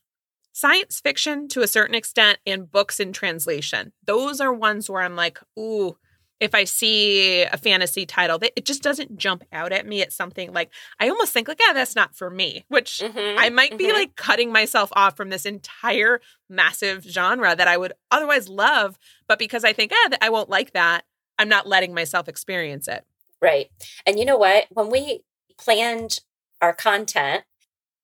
[0.57, 3.93] science fiction to a certain extent and books in translation.
[4.07, 5.99] Those are ones where I'm like, ooh,
[6.41, 10.01] if I see a fantasy title, that it just doesn't jump out at me.
[10.01, 13.51] It's something like I almost think like, yeah, that's not for me, which Mhm, I
[13.51, 13.93] might be mhm.
[13.93, 19.39] like cutting myself off from this entire massive genre that I would otherwise love, but
[19.39, 21.05] because I think, ah, I won't like that,
[21.39, 23.05] I'm not letting myself experience it.
[23.43, 23.71] Right.
[24.07, 24.69] And you know what?
[24.71, 25.21] When we
[25.59, 26.21] planned
[26.63, 27.45] our content,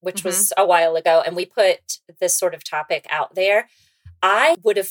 [0.02, 3.68] which was a while ago, and we put this sort of topic out there,
[4.22, 4.90] I would have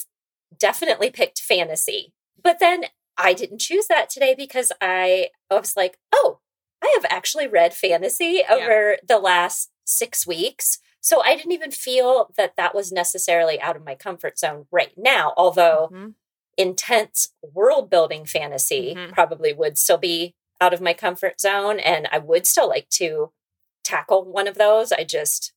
[0.58, 2.12] definitely picked fantasy.
[2.42, 6.40] But then I didn't choose that today because I, I was like, oh,
[6.82, 10.78] I have actually read fantasy over the last six weeks.
[11.00, 14.92] So I didn't even feel that that was necessarily out of my comfort zone right
[14.96, 16.14] now, although Mhm.
[16.56, 19.12] intense world building fantasy Mhm.
[19.12, 23.32] probably would still be out of my comfort zone and I would still like to
[23.92, 24.92] tackle one of those.
[24.92, 25.52] I just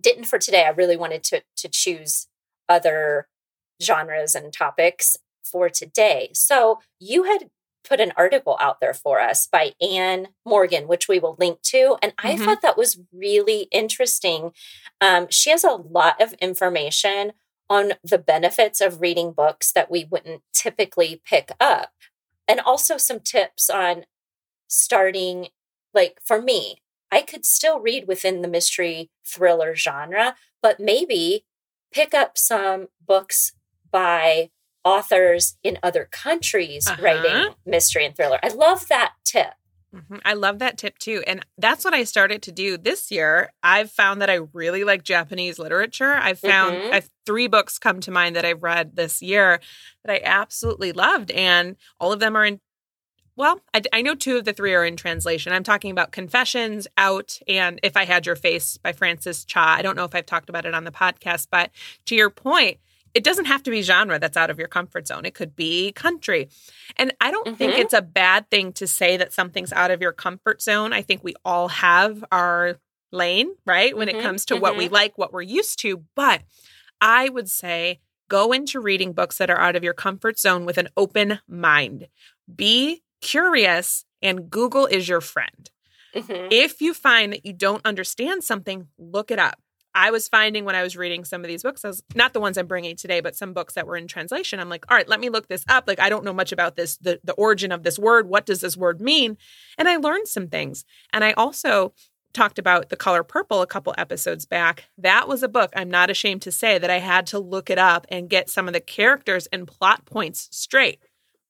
[0.00, 0.64] didn't for today.
[0.64, 2.28] I really wanted to to choose
[2.68, 3.28] other
[3.82, 6.30] genres and topics for today.
[6.32, 7.50] So you had
[7.84, 11.96] put an article out there for us by Ann Morgan, which we will link to.
[12.00, 12.44] And I Mhm.
[12.44, 14.54] thought that was really interesting.
[15.00, 17.32] Um, she has a lot of information
[17.68, 21.92] on the benefits of reading books that we wouldn't typically pick up.
[22.46, 24.06] And also some tips on
[24.68, 25.48] starting,
[25.92, 31.44] like for me, I could still read within the mystery thriller genre, but maybe
[31.92, 33.52] pick up some books
[33.90, 34.50] by
[34.82, 37.02] authors in other countries Uh-huh.
[37.02, 38.40] writing mystery and thriller.
[38.42, 39.52] I love that tip.
[39.94, 40.22] Mhm.
[40.24, 41.22] I love that tip too.
[41.26, 43.52] And that's what I started to do this year.
[43.62, 46.14] I've found that I really like Japanese literature.
[46.14, 46.92] I've found Mhm.
[46.94, 49.60] I've three books come to mind that I've read this year
[50.04, 51.30] that I absolutely loved.
[51.32, 52.60] And all of them are in,
[53.36, 55.52] well, I, I know two of the three are in translation.
[55.52, 59.74] I'm talking about Confessions, Out, and If I Had Your Face by Frances Cha.
[59.78, 61.70] I don't know if I've talked about it on the podcast, but
[62.06, 62.78] to your point,
[63.14, 65.24] it doesn't have to be genre that's out of your comfort zone.
[65.26, 66.48] It could be country.
[66.96, 67.78] And I don't think Mhm.
[67.78, 70.92] it's a bad thing to say that something's out of your comfort zone.
[70.94, 72.78] I think we all have our
[73.10, 73.94] lane, right?
[73.94, 76.04] When Mhm, it comes to what we like, what we're used to.
[76.14, 76.42] But
[77.02, 80.78] I would say go into reading books that are out of your comfort zone with
[80.78, 82.08] an open mind.
[82.54, 85.70] Be curious, and Google is your friend.
[86.14, 86.48] Mhm.
[86.50, 89.58] If you find that you don't understand something, look it up.
[89.94, 92.40] I was finding when I was reading some of these books, I was not the
[92.40, 94.58] ones I'm bringing today, but some books that were in translation.
[94.58, 95.84] I'm like, all right, let me look this up.
[95.86, 98.26] Like, I don't know much about this, the, the origin of this word.
[98.26, 99.36] What does this word mean?
[99.76, 100.84] And I learned some things.
[101.12, 101.92] And I also
[102.32, 104.84] talked about The Color Purple a couple episodes back.
[104.96, 107.78] That was a book, I'm not ashamed to say, that I had to look it
[107.78, 111.00] up and get some of the characters and plot points straight.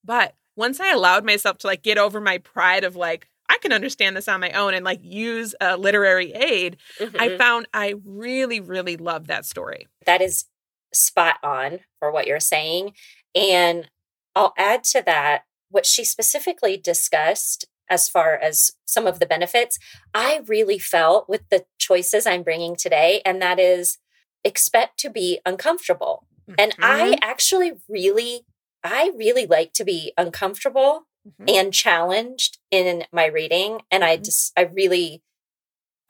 [0.05, 3.73] But once I allowed myself to like get over my pride of like, I can
[3.73, 7.39] understand this on my own and like use a literary aid, I Mhm.
[7.39, 9.89] found I really, really love that story.
[10.07, 10.47] that is
[10.95, 12.95] spot on for what you're saying.
[13.35, 13.89] And
[14.35, 19.79] I'll add to that what she specifically discussed as far as some of the benefits.
[20.15, 23.99] I really felt with the choices I'm bringing today, and that is
[24.45, 26.27] expect to be uncomfortable.
[26.59, 28.45] And I actually really,
[28.85, 31.07] I really like to be uncomfortable
[31.41, 31.51] Mhm.
[31.57, 33.83] and challenged in my reading.
[33.91, 35.23] And I just, I really,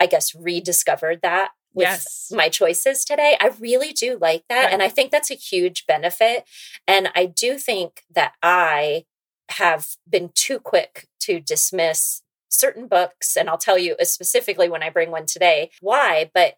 [0.01, 2.31] I guess, rediscovered that with Yes.
[2.31, 3.37] my choices today.
[3.41, 4.65] I really do like that.
[4.65, 4.73] Right.
[4.73, 6.45] And I think that's a huge benefit.
[6.87, 9.07] And I do think that I
[9.51, 13.37] have been too quick to dismiss certain books.
[13.37, 16.57] And I'll tell you uh, specifically when I bring one today why, but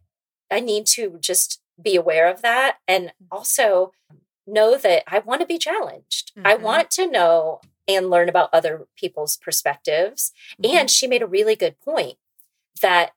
[0.50, 2.78] I need to just be aware of that.
[2.88, 3.92] And also
[4.46, 6.32] know that I want to be challenged.
[6.44, 6.60] I Mhm.
[6.60, 10.32] want to know and learn about other people's perspectives.
[10.62, 10.70] Mhm.
[10.74, 12.18] And she made a really good point
[12.80, 13.12] that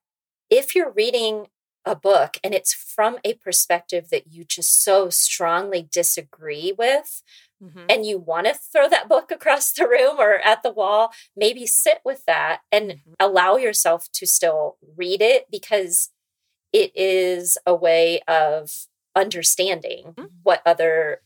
[0.49, 1.49] if you're reading
[1.85, 7.23] a book and it's from a perspective that you just so strongly disagree with,
[7.63, 7.85] Mhm.
[7.89, 11.65] and you want to throw that book across the room or at the wall, maybe
[11.65, 13.15] sit with that and Mhm.
[13.19, 16.09] allow yourself to still read it because
[16.73, 18.87] it is a way of
[19.17, 20.29] understanding Mhm.
[20.43, 21.21] what other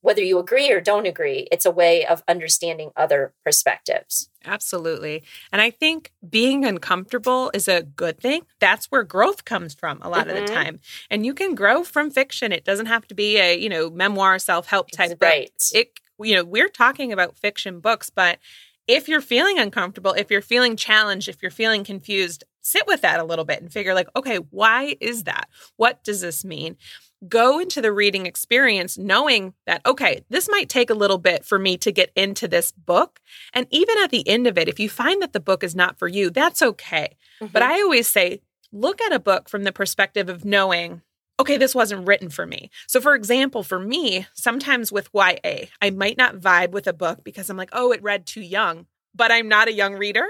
[0.00, 5.24] whether you agree or don't agree it's a way of understanding other perspectives Absolutely.
[5.50, 8.42] And I think being uncomfortable is a good thing.
[8.60, 10.46] That's where growth comes from a lot of Mhm.
[10.46, 10.80] the time.
[11.10, 12.52] And you can grow from fiction.
[12.52, 15.22] It doesn't have to be a, you know, memoir self-help type book.
[15.22, 18.38] right It you know, we're talking about fiction books, but
[18.86, 23.20] if you're feeling uncomfortable, if you're feeling challenged, if you're feeling confused, sit with that
[23.20, 25.48] a little bit and figure like, okay, why is that?
[25.76, 26.76] What does this mean?
[27.28, 31.58] Go into the reading experience knowing that okay, this might take a little bit for
[31.58, 33.20] me to get into this book.
[33.54, 35.98] And even at the end of it, if you find that the book is not
[35.98, 37.16] for you, that's okay.
[37.40, 37.66] But Mhm.
[37.66, 38.40] I always say,
[38.72, 41.02] look at a book from the perspective of knowing,
[41.38, 42.70] okay, this wasn't written for me.
[42.86, 47.24] So, for example, for me, sometimes with YA, I might not vibe with a book
[47.24, 50.26] because I'm like, oh, it read too young, but I'm not a young reader.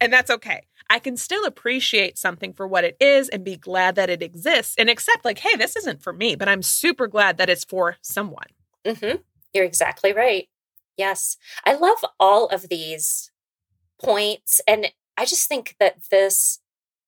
[0.00, 0.62] And that's okay.
[0.90, 4.74] I can still appreciate something for what it is and be glad that it exists
[4.78, 7.96] and accept, like, hey, this isn't for me, but I'm super glad that it's for
[8.00, 8.46] someone.
[8.84, 9.16] Mm-hmm.
[9.52, 10.48] You're exactly right.
[10.96, 11.36] Yes.
[11.64, 13.30] I love all of these
[14.00, 14.60] points.
[14.66, 16.60] And I just think that this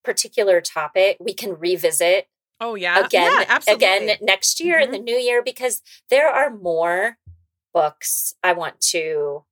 [0.03, 2.27] particular topic we can revisit
[2.61, 3.03] Oh yeah.
[3.05, 3.85] again yeah, absolutely.
[3.85, 7.17] again next year in the new year because there are more
[7.73, 9.43] books I want to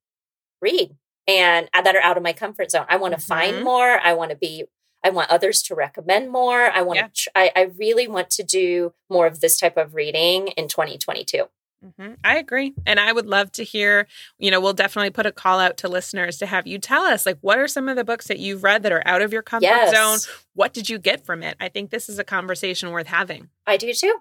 [0.62, 0.95] read
[1.28, 2.86] and uh, that are out of my comfort zone.
[2.88, 3.63] I want to find Mhm.
[3.63, 4.00] more.
[4.04, 4.65] I want to be
[5.04, 6.69] I want others to recommend more.
[6.72, 7.08] I want Yeah.
[7.08, 10.67] to tr- I, I really want to do more of this type of reading in
[10.67, 11.48] 2022.
[11.84, 12.18] Mhm.
[12.24, 12.74] I agree.
[12.86, 14.06] And I would love to hear,
[14.38, 17.26] you know, we'll definitely put a call out to listeners to have you tell us,
[17.26, 19.42] like, what are some of the books that you've read that are out of your
[19.42, 19.96] comfort Yes.
[19.96, 20.36] zone?
[20.54, 21.56] What did you get from it?
[21.60, 23.50] I think this is a conversation worth having.
[23.65, 24.20] I do too.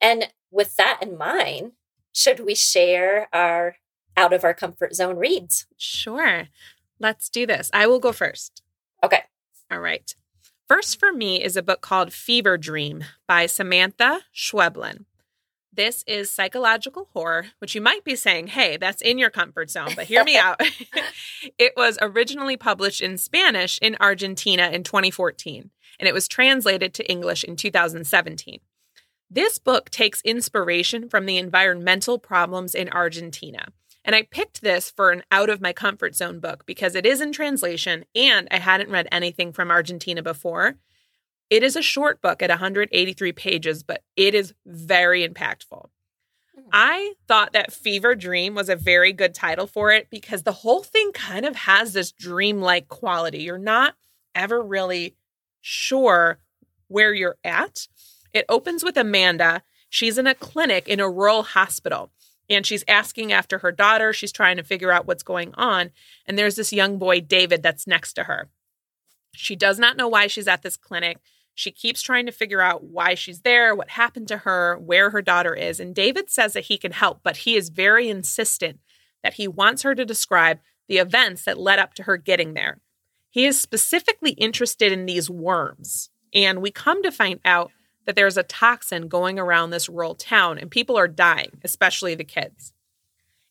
[0.00, 1.72] And with that in mind,
[2.12, 3.76] should we share our
[4.16, 5.66] out of our comfort zone reads?
[5.78, 6.48] Sure.
[6.98, 7.70] Let's do this.
[7.72, 8.62] I will go first.
[9.02, 9.22] Okay.
[9.70, 10.14] All right.
[10.66, 15.06] First for me is a book called Fever Dream by Samantha Schweblin.
[15.78, 19.92] This is psychological horror, which you might be saying, hey, that's in your comfort zone,
[19.94, 20.60] but hear me out.
[21.56, 27.08] it was originally published in Spanish in Argentina in 2014, and it was translated to
[27.08, 28.58] English in 2017.
[29.30, 33.68] This book takes inspiration from the environmental problems in Argentina.
[34.04, 37.20] And I picked this for an out of my comfort zone book because it is
[37.20, 40.74] in translation and I hadn't read anything from Argentina before.
[41.50, 45.88] It is a short book at 183 pages, but it is very impactful.
[46.54, 46.60] Hmm.
[46.72, 50.82] I thought that Fever Dream was a very good title for it because the whole
[50.82, 53.38] thing kind of has this dreamlike quality.
[53.38, 53.94] You're not
[54.34, 55.16] ever really
[55.60, 56.38] sure
[56.88, 57.88] where you're at.
[58.32, 59.62] It opens with Amanda.
[59.88, 62.10] She's in a clinic in a rural hospital
[62.50, 64.12] and she's asking after her daughter.
[64.12, 65.90] She's trying to figure out what's going on.
[66.26, 68.48] And there's this young boy, David, that's next to her.
[69.34, 71.18] She does not know why she's at this clinic.
[71.58, 75.20] She keeps trying to figure out why she's there, what happened to her, where her
[75.20, 75.80] daughter is.
[75.80, 78.78] And David says that he can help, but he is very insistent
[79.24, 82.78] that he wants her to describe the events that led up to her getting there.
[83.28, 86.10] He is specifically interested in these worms.
[86.32, 87.72] And we come to find out
[88.06, 92.22] that there's a toxin going around this rural town and people are dying, especially the
[92.22, 92.72] kids.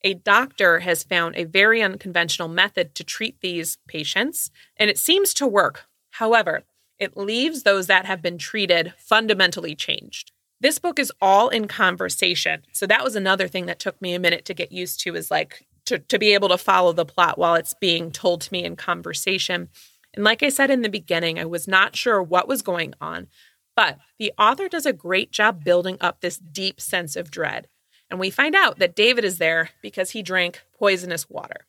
[0.06, 5.34] A doctor has found a very unconventional method to treat these patients, and it seems
[5.34, 5.88] to work.
[6.12, 6.64] However,
[7.00, 10.32] it leaves those that have been treated fundamentally changed.
[10.60, 12.64] This book is all in conversation.
[12.72, 15.30] So that was another thing that took me a minute to get used to is
[15.30, 18.64] like to, to be able to follow the plot while it's being told to me
[18.64, 19.70] in conversation.
[20.14, 23.28] And like I said in the beginning, I was not sure what was going on,
[23.76, 27.68] but the author does a great job building up this deep sense of dread.
[28.10, 31.68] And we find out that David is there because he drank poisonous water.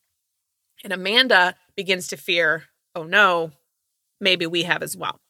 [0.82, 2.64] And Amanda begins to fear,
[2.94, 3.52] oh no,
[4.20, 5.20] maybe we have as well.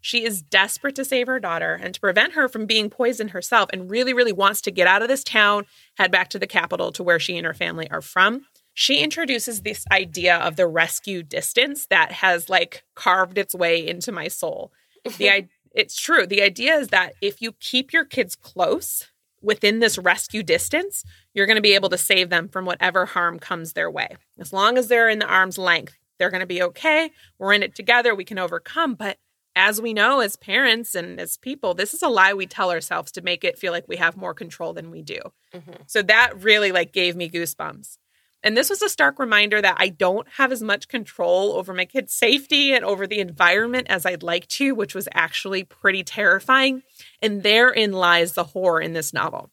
[0.00, 3.70] She is desperate to save her daughter and to prevent her from being poisoned herself
[3.72, 5.64] and really, really wants to get out of this town,
[5.96, 8.44] head back to the capital to where she and her family are from.
[8.74, 14.10] She introduces this idea of the rescue distance that has like carved its way into
[14.10, 14.72] my soul.
[15.18, 16.26] The it's true.
[16.26, 19.08] The idea is that if you keep your kids close
[19.40, 23.38] within this rescue distance, you're going to be able to save them from whatever harm
[23.38, 24.16] comes their way.
[24.38, 27.10] As long as they're in the arm's length, they're going to be okay.
[27.40, 28.14] We're in it together.
[28.14, 28.94] We can overcome.
[28.94, 29.18] But
[29.56, 33.10] as we know, as parents and as people, this is a lie we tell ourselves
[33.12, 35.18] to make it feel like we have more control than we do.
[35.52, 35.78] Mhm.
[35.88, 37.98] So that really like gave me goosebumps.
[38.44, 41.86] And this was a stark reminder that I don't have as much control over my
[41.86, 46.84] kids' safety and over the environment as I'd like to, which was actually pretty terrifying.
[47.20, 49.50] And therein lies the horror in this novel.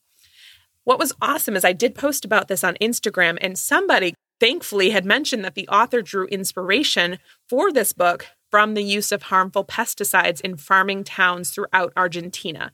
[0.83, 5.05] What was awesome is I did post about this on Instagram, and somebody thankfully had
[5.05, 10.41] mentioned that the author drew inspiration for this book from the use of harmful pesticides
[10.41, 12.71] in farming towns throughout Argentina.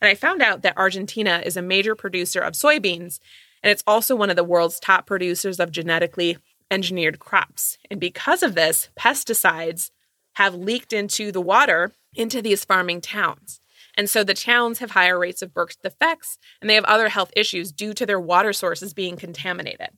[0.00, 3.18] And I found out that Argentina is a major producer of soybeans,
[3.62, 6.38] and it's also one of the world's top producers of genetically
[6.70, 7.78] engineered crops.
[7.90, 9.90] And because of this, pesticides
[10.34, 13.60] have leaked into the water into these farming towns.
[13.96, 17.30] And so the towns have higher rates of birth defects and they have other health
[17.34, 19.90] issues due to their water sources being contaminated.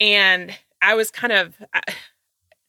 [0.00, 1.80] And I was kind of uh,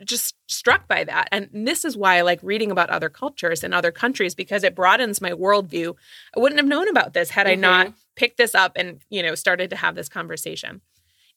[0.03, 1.29] just struck by that.
[1.31, 4.75] And this is why I like reading about other cultures and other countries because it
[4.75, 5.95] broadens my worldview.
[6.35, 9.35] I wouldn't have known about this had I not picked this up and, you know,
[9.35, 10.81] started to have this conversation.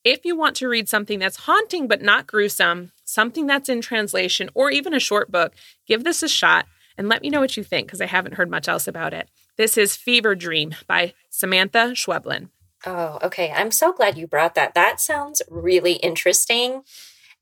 [0.03, 4.51] If you want to read something that's haunting but not gruesome, something that's in translation,
[4.53, 5.55] or even a short book,
[5.87, 6.67] give this a shot
[6.99, 9.29] and let me know what you think because I haven't heard much else about it.
[9.57, 12.49] This is Fever Dream by Samantha Schweblin.
[12.87, 13.53] Oh, okay.
[13.53, 14.75] I'm so glad you brought that.
[14.75, 16.83] That sounds really interesting.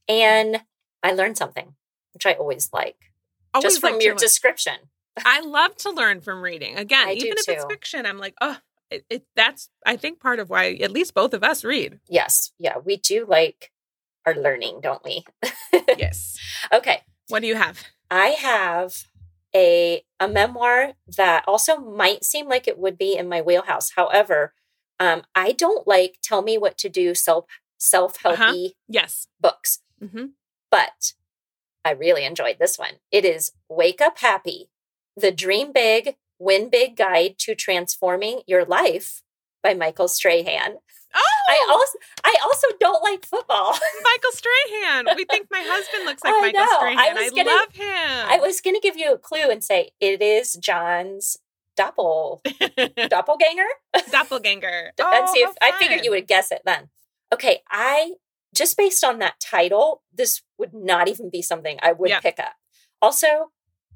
[0.08, 0.62] And
[1.02, 1.74] I learned something,
[2.12, 3.12] which I always like.
[3.54, 4.74] Always just from like your description.
[5.24, 6.78] I love to learn from reading.
[6.78, 8.58] Again, I even if it's fiction, I'm like, oh,
[8.90, 12.00] it, it, that's I think part of why at least both of us read.
[12.08, 12.52] Yes.
[12.58, 12.78] Yeah.
[12.82, 13.70] We do like
[14.24, 15.24] our learning, don't we?
[15.98, 16.38] Yes.
[16.72, 17.02] okay.
[17.28, 17.82] what do you have?
[18.10, 19.04] I have
[19.54, 23.92] a a memoir that also might seem like it would be in my wheelhouse.
[23.96, 24.54] However,
[25.02, 27.46] um, I don't like tell me what to do self
[27.78, 28.68] self helpy Uh-huh.
[28.88, 29.26] Yes.
[29.40, 30.26] books, hmm
[30.70, 31.12] but
[31.84, 32.94] I really enjoyed this one.
[33.10, 34.70] It is Wake Up Happy:
[35.16, 39.22] The Dream Big, Win Big Guide to Transforming Your Life
[39.62, 40.76] by Michael Strahan.
[41.14, 43.72] Oh, I also I also don't like football.
[44.10, 45.06] Michael Strahan.
[45.16, 46.76] We think my husband looks like I Michael know.
[46.78, 46.98] Strahan.
[46.98, 47.86] I I, gonna- love him.
[48.34, 51.36] I was going to give you a clue and say it is John's
[51.82, 52.40] doppel
[53.08, 53.66] doppelganger.
[54.10, 54.92] doppelganger.
[54.98, 56.88] and oh, see if Oh, I figured you would guess it then.
[57.32, 58.14] Okay, I
[58.54, 62.20] just based on that title, this would not even be something I would Yeah.
[62.20, 62.54] pick up.
[63.00, 63.50] Also,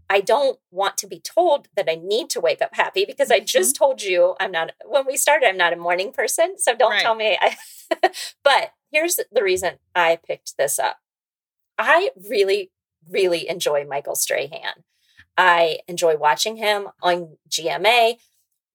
[0.08, 3.38] I don't want to be told that I need to wake up happy because I
[3.38, 3.44] mm-hmm.
[3.46, 6.92] just told you I'm not when we started I'm not a morning person, so don't
[6.92, 7.02] Right.
[7.02, 7.56] tell me I
[8.44, 10.98] But here's the reason I picked this up.
[11.78, 12.70] I really
[13.08, 14.84] really enjoy Michael Strahan.
[15.36, 18.18] I enjoy watching him on GMA.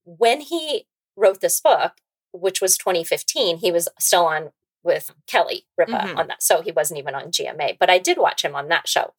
[0.04, 0.86] When he
[1.16, 1.94] wrote this book,
[2.32, 4.52] which was 2015, he was still on
[4.82, 6.18] with Kelly Ripa Mhm.
[6.18, 6.42] on that.
[6.42, 9.14] So he wasn't even on GMA, but I did watch him on that show.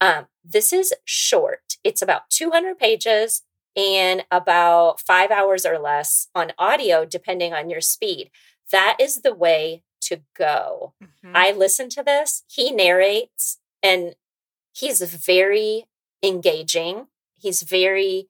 [0.00, 3.42] Um, this is short, it's about 200 pages
[3.76, 8.30] and about five hours or less on audio, depending on your speed.
[8.70, 10.94] That is the way to go.
[11.02, 11.32] Mhm.
[11.34, 12.44] I listen to this.
[12.48, 14.14] He narrates and
[14.72, 15.86] he's very
[16.22, 17.06] engaging.
[17.38, 18.28] He's very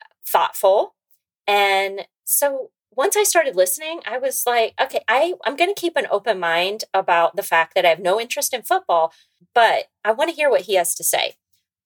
[0.00, 0.94] uh, thoughtful.
[1.46, 5.96] And so once I started listening, I was like, okay, I, I'm going to keep
[5.96, 9.12] an open mind about the fact that I have no interest in football,
[9.54, 11.34] but I want to hear what he has to say.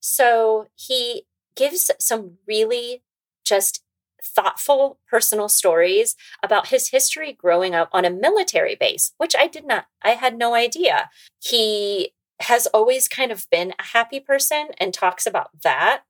[0.01, 1.25] So he
[1.57, 3.03] gives some really
[3.45, 3.83] just
[4.23, 9.67] thoughtful personal stories about his history growing up on a military base, which I did
[9.67, 11.09] not, I had no idea.
[11.41, 16.03] He has always kind of been a happy person and talks about that.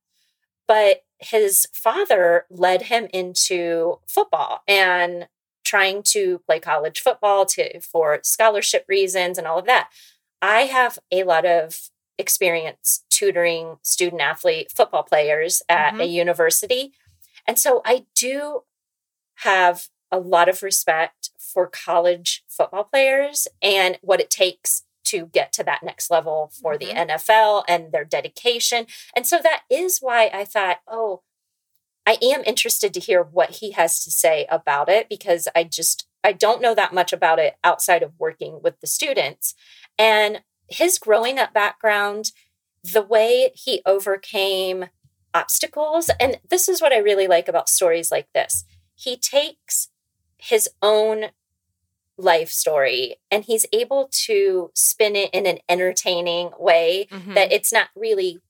[0.67, 5.29] But his father led him into football and
[5.65, 9.91] trying to play college football to for scholarship reasons and all of that.
[10.41, 16.11] I have a lot of experience tutoring student athlete football players at a mm-hmm.
[16.11, 16.93] university.
[17.47, 18.63] And so I do
[19.37, 25.53] have a lot of respect for college football players and what it takes to get
[25.55, 27.11] to that next level for the mm-hmm.
[27.11, 28.87] NFL and their dedication.
[29.15, 31.23] And so that is why I thought, oh,
[32.07, 36.07] I am interested to hear what he has to say about it because I just
[36.25, 39.55] I don't know that much about it outside of working with the students.
[39.99, 42.33] And his growing up background,
[42.83, 44.87] the way he overcame
[45.35, 48.65] obstacles, and this is what I really like about stories like this.
[48.95, 49.89] He takes
[50.39, 51.27] his own
[52.19, 57.35] life story and he's able to spin it in an entertaining way Mhm.
[57.35, 58.41] that it's not really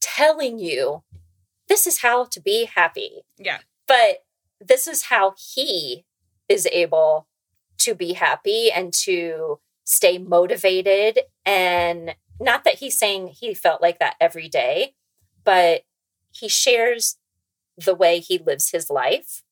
[0.00, 1.02] telling you
[1.68, 3.58] this is how to be happy yeah.
[3.86, 4.24] but
[4.60, 6.04] this is how he
[6.48, 7.28] is able
[7.78, 13.98] to be happy and to stay motivated and not that he's saying he felt like
[13.98, 14.94] that every day
[15.44, 15.82] but
[16.32, 17.18] he shares
[17.76, 19.42] the way he lives his life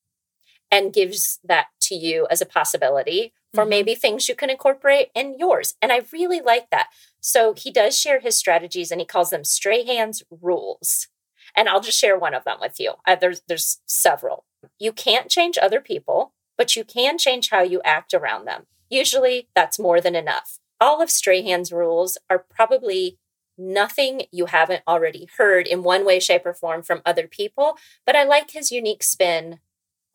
[0.71, 3.69] and gives that to you as a possibility for Mhm.
[3.69, 6.89] maybe things you can incorporate in yours and i really like that
[7.21, 11.07] so he does share his strategies and he calls them strahan's rules
[11.55, 12.93] and I'll just share one of them with you.
[13.07, 14.45] Uh, there's there's several.
[14.79, 18.67] You can't change other people, but you can change how you act around them.
[18.89, 20.59] Usually, that's more than enough.
[20.79, 23.17] All of Strahan's rules are probably
[23.57, 27.77] nothing you haven't already heard in one way, shape, or form from other people.
[28.05, 29.59] But I like his unique spin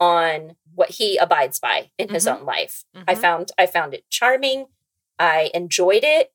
[0.02, 2.40] on what he abides by in his Mhm.
[2.40, 2.84] own life.
[3.06, 3.20] I Mhm.
[3.20, 4.66] found I found it charming.
[5.18, 6.32] I enjoyed it.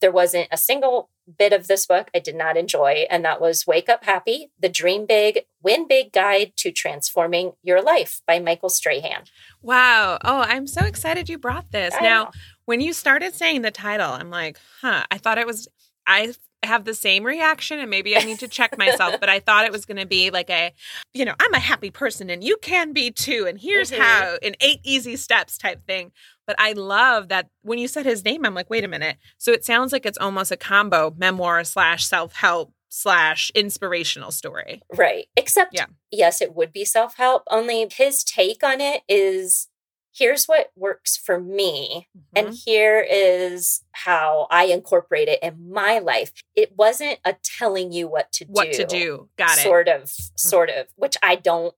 [0.00, 3.66] There wasn't a single bit of this book I did not enjoy, and that was
[3.66, 8.70] Wake Up Happy, The Dream Big, Win Big Guide to Transforming Your Life by Michael
[8.70, 9.24] Strahan.
[9.60, 10.18] Wow.
[10.24, 11.94] Oh, I'm so excited you brought this.
[11.94, 12.30] I now, know.
[12.64, 15.68] when you started saying the title, I'm like, huh, I thought it was,
[16.06, 16.32] I
[16.62, 19.72] have the same reaction and maybe I need to check myself, but I thought it
[19.72, 20.72] was going to be like a,
[21.14, 23.46] you know, I'm a happy person and you can be too.
[23.48, 23.98] And here's Mhm.
[23.98, 26.12] how in eight easy steps type thing.
[26.46, 29.16] But I love that when you said his name, I'm like, wait a minute.
[29.38, 34.82] So it sounds like it's almost a combo memoir slash self help slash inspirational story.
[34.94, 35.28] Right.
[35.36, 35.86] Except, Yeah.
[36.10, 39.68] yes, it would be self help, only his take on it is
[40.12, 42.46] here's what works for me, Mm-hmm.
[42.46, 46.32] and here is how I incorporate it in my life.
[46.54, 48.78] It wasn't a telling you what to what do.
[48.78, 49.28] to do.
[49.38, 49.62] Got it.
[49.62, 51.74] Sort of, sort of, which I don't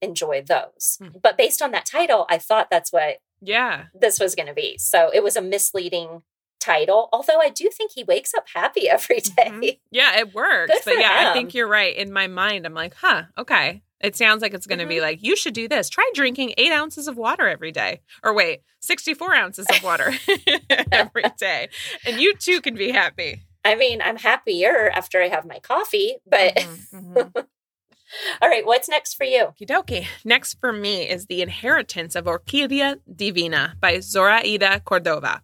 [0.00, 0.98] enjoy those.
[1.00, 1.20] Mm.
[1.22, 3.84] But based on that title, I thought that's what Yeah.
[3.94, 4.76] this was going to be.
[4.78, 6.22] So it was a misleading
[6.60, 7.08] title.
[7.12, 9.48] Although I do think he wakes up happy every day.
[9.48, 9.78] Mhm.
[9.90, 10.72] Yeah, it works.
[10.72, 11.94] Good but yeah, I think you're right.
[11.96, 13.82] In my mind, I'm like, huh, okay.
[14.02, 15.02] It sounds like it's going to be Mhm.
[15.02, 15.88] like, you should do this.
[15.88, 18.00] Try drinking eight ounces of water every day.
[18.24, 20.12] Or wait, 64 ounces of water
[20.92, 21.68] every day.
[22.04, 23.42] And you too can be happy.
[23.64, 27.46] I mean, I'm happier after I have my coffee, but Mhm, mhm.
[28.42, 29.54] all right, what's next for you?
[29.60, 30.06] Kidoki.
[30.24, 35.42] Next for me is The Inheritance of Orquídea Divina by Zoraida Cordova.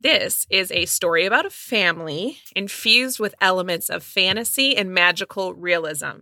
[0.00, 6.20] This is a story about a family infused with elements of fantasy and magical realism.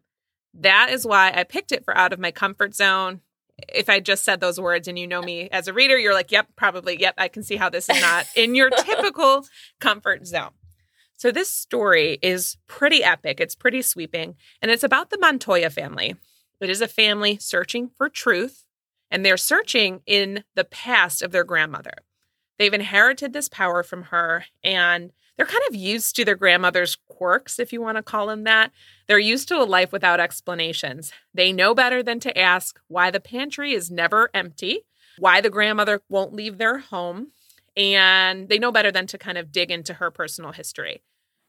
[0.55, 3.21] That is why I picked it for Out of My Comfort Zone.
[3.69, 6.33] If I just said those words and you know me as a reader, you're like,
[6.33, 9.45] yep, probably, yep, I can see how this is not in your typical
[9.81, 10.51] comfort zone.
[11.17, 13.41] So, this story is pretty epic.
[13.41, 16.15] It's pretty sweeping, and it's about the Montoya family.
[16.61, 18.65] It is a family searching for truth,
[19.11, 21.93] and they're searching in the past of their grandmother.
[22.59, 27.59] They've inherited this power from her, and they're kind of used to their grandmother's quirks,
[27.59, 28.73] if you want to call them that.
[29.07, 31.13] They're used to a life without explanations.
[31.33, 34.83] They know better than to ask why the pantry is never empty,
[35.17, 37.29] why the grandmother won't leave their home,
[37.75, 41.01] and they know better than to kind of dig into her personal history.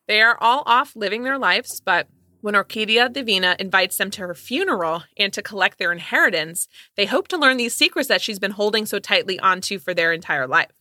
[0.07, 2.07] They are all off living their lives, but
[2.39, 7.27] when Orquídea Divina invites them to her funeral and to collect their inheritance, they hope
[7.27, 10.71] to learn these secrets that she's been holding so tightly onto for their entire life.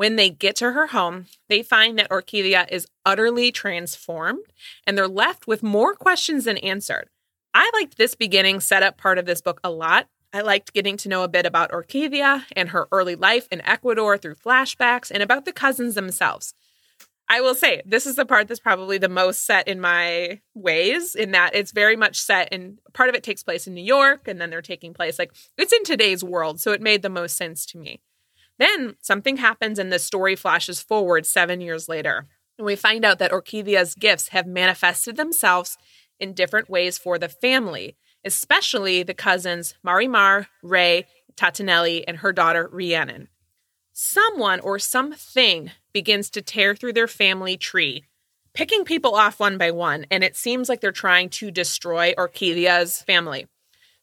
[0.00, 4.46] When they get to her home, they find that Orquídea is utterly transformed
[4.86, 7.10] and they're left with more questions than answered.
[7.52, 10.08] I liked this beginning setup part of this book a lot.
[10.32, 14.16] I liked getting to know a bit about Orquídea and her early life in Ecuador
[14.16, 16.54] through flashbacks and about the cousins themselves.
[17.28, 21.14] I will say this is the part that's probably the most set in my ways,
[21.14, 24.26] in that it's very much set and part of it takes place in New York,
[24.26, 27.36] and then they're taking place like it's in today's world, so it made the most
[27.36, 28.00] sense to me.
[28.60, 32.28] Then something happens, and the story flashes forward seven years later.
[32.56, 35.76] And we find out that Orquídea's gifts have manifested themselves
[36.20, 42.68] in different ways for the family, especially the cousins Marimar, Rey, Tatinelli, and her daughter
[42.70, 43.26] Rhiannon
[44.00, 48.04] someone or something begins to tear through their family tree,
[48.54, 53.02] picking people off one by one, and it seems like they're trying to destroy Orquídea's
[53.02, 53.46] family.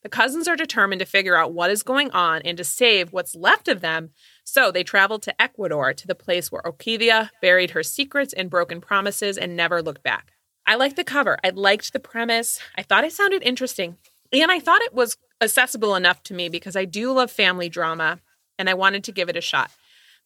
[0.03, 3.35] The cousins are determined to figure out what is going on and to save what's
[3.35, 4.11] left of them,
[4.47, 8.79] so they traveled to Ecuador to the place where Orquídea buried her secrets and broken
[8.79, 10.31] promises and never looked back.
[10.65, 11.37] I liked the cover.
[11.43, 12.61] I liked the premise.
[12.77, 13.97] I thought it sounded interesting.
[14.31, 18.21] And I thought it was accessible enough to me because I do love family drama
[18.57, 19.69] and I wanted to give it a shot.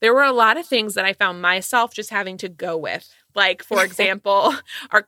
[0.02, 3.12] There were a lot of things that I found myself just having to go with.
[3.34, 4.54] Like, for example,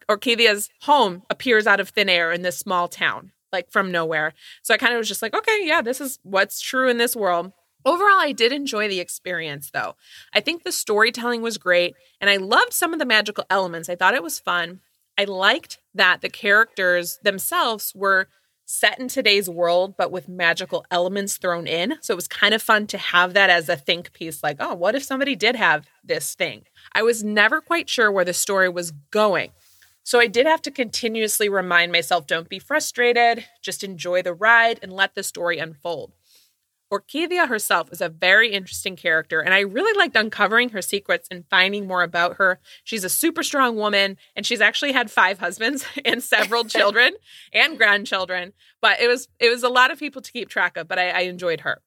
[0.10, 4.34] Orquídea's home appears out of thin air in this small town, like from nowhere.
[4.64, 7.16] So I kind of was just like, okay, yeah, this is what's true in this
[7.16, 7.52] world.
[7.86, 9.96] Overall, I did enjoy the experience though.
[10.34, 13.90] I think the storytelling was great and I loved some of the magical elements.
[13.90, 14.80] I thought it was fun.
[15.18, 18.28] I liked that the characters themselves were
[18.66, 21.96] set in today's world, but with magical elements thrown in.
[22.02, 24.74] So it was kind of fun to have that as a think piece like, oh,
[24.74, 26.64] what if somebody did have this thing?
[26.94, 29.52] I was never quite sure where the story was going.
[30.04, 34.80] So I did have to continuously remind myself don't be frustrated, just enjoy the ride
[34.82, 36.12] and let the story unfold.
[36.92, 41.46] Orquídea herself is a very interesting character, and I really liked uncovering her secrets and
[41.50, 42.60] finding more about her.
[42.84, 47.14] She's a super strong woman, and she's actually had five husbands and several children
[47.52, 48.54] and grandchildren.
[48.82, 51.10] But it was it was a lot of people to keep track of, but I,
[51.10, 51.82] I enjoyed her.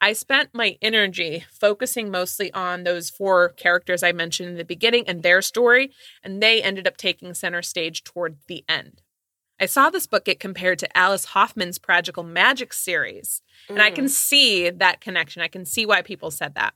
[0.00, 5.04] I spent my energy focusing mostly on those four characters I mentioned in the beginning
[5.06, 5.92] and their story,
[6.24, 9.02] and they ended up taking center stage toward the end.
[9.60, 14.06] I saw this book get compared to Alice Hoffman's Practical Magic series, and I can
[14.06, 14.10] mm.
[14.10, 15.40] see that connection.
[15.40, 16.74] I can see why people said that.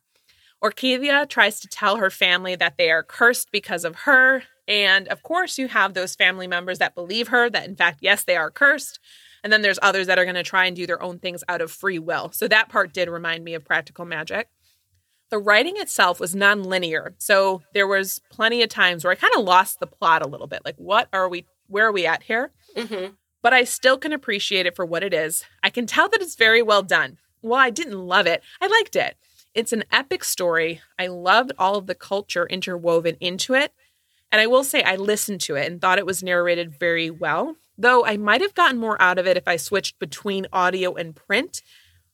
[0.63, 4.43] Orquídea tries to tell her family that they are cursed because of her.
[4.67, 8.25] And of course, you have those family members that believe her that, in fact, yes,
[8.25, 8.99] they are cursed.
[9.45, 11.61] And then there's others that are going to try and do their own things out
[11.61, 12.33] of free will.
[12.33, 14.49] So that part did remind me of practical magic.
[15.31, 17.15] The writing itself was non-linear.
[17.19, 20.47] So there was plenty of times where I kind of lost the plot a little
[20.47, 20.63] bit.
[20.65, 22.53] Like, what are we, where are we at here?
[22.77, 23.07] Hmm
[23.47, 25.45] but I still can appreciate it for what it is.
[25.63, 27.19] I can tell that it's very well done.
[27.43, 29.17] While I didn't love it, I liked it.
[29.55, 30.81] It's an epic story.
[30.99, 33.73] I loved all of the culture interwoven into it.
[34.33, 37.55] And I will say, I listened to it and thought it was narrated very well,
[37.79, 41.15] though I might have gotten more out of it if I switched between audio and
[41.15, 41.63] print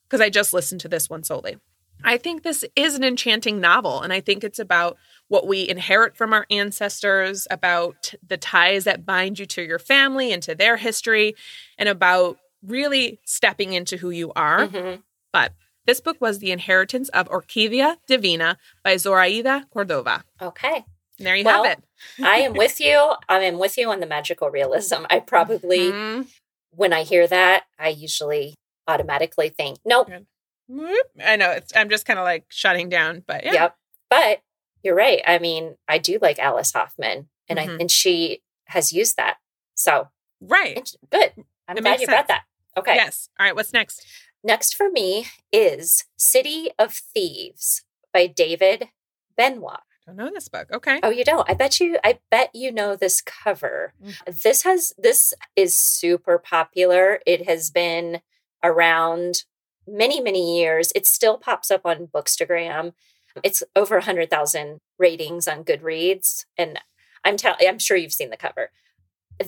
[0.05, 1.57] because I just listened to this one solely.
[2.05, 4.99] I think this is an enchanting novel, and I think it's about
[5.33, 10.30] what we inherit from our ancestors, about the ties that bind you to your family
[10.30, 11.35] and to their history,
[11.78, 14.66] and about really stepping into who you are.
[14.68, 15.01] Mm-hmm.
[15.33, 15.55] But
[15.87, 20.24] this book was The Inheritance of Orquídea Divina by Zoraida Cordova.
[20.41, 20.85] Okay.
[21.16, 21.85] And there you Well, have it.
[22.22, 23.14] I am with you.
[23.26, 25.07] I am with you on the magical realism.
[25.09, 26.26] I probably, Mhm.
[26.72, 28.55] when I hear that, I usually
[28.87, 30.11] automatically think, nope.
[31.24, 33.53] I know it's I'm just kind of like shutting down, but yeah.
[33.55, 33.76] yep.
[34.11, 34.43] But
[34.83, 35.22] you're right.
[35.26, 37.80] I mean, I do like Alice Hoffman, and I Mhm.
[37.80, 39.39] and she has used that.
[39.74, 40.09] So
[40.41, 40.91] Right.
[41.11, 41.33] good.
[41.68, 42.45] I'm It glad you brought that.
[42.76, 42.95] Okay.
[42.95, 43.28] Yes.
[43.39, 44.05] All right, what's next?
[44.43, 48.89] Next for me is City of Thieves by David
[49.39, 49.83] Benioff.
[50.07, 50.68] I don't know this book.
[50.72, 50.99] Okay.
[51.03, 51.49] Oh, you don't?
[51.49, 51.99] I bet you.
[52.03, 53.95] I bet you know this cover.
[54.03, 54.43] Mm.
[54.43, 54.93] This has.
[54.99, 57.20] This is super popular.
[57.24, 58.20] It has been
[58.64, 59.45] around
[59.87, 60.91] many, many years.
[60.97, 62.95] It still pops up on Bookstagram.
[63.43, 66.80] It's over a hundred thousand ratings on Goodreads, and
[67.24, 67.66] I'm telling.
[67.66, 68.70] I'm sure you've seen the cover.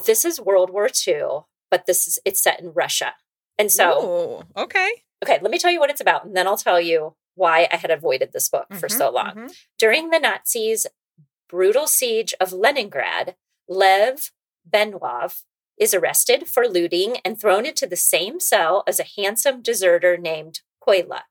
[0.06, 3.14] This is World War II, but this is it's set in Russia,
[3.58, 4.90] and so Ooh, okay.
[5.22, 5.38] okay.
[5.42, 7.90] Let me tell you what it's about, and then I'll tell you why I had
[7.90, 9.34] avoided this book for Mhm, so long.
[9.34, 9.56] mhm.
[9.78, 10.86] During the Nazis'
[11.48, 13.36] brutal siege of Leningrad,
[13.68, 14.30] Lev
[14.68, 15.42] Beniov
[15.76, 20.60] is arrested for looting and thrown into the same cell as a handsome deserter named
[20.80, 21.24] Kolya.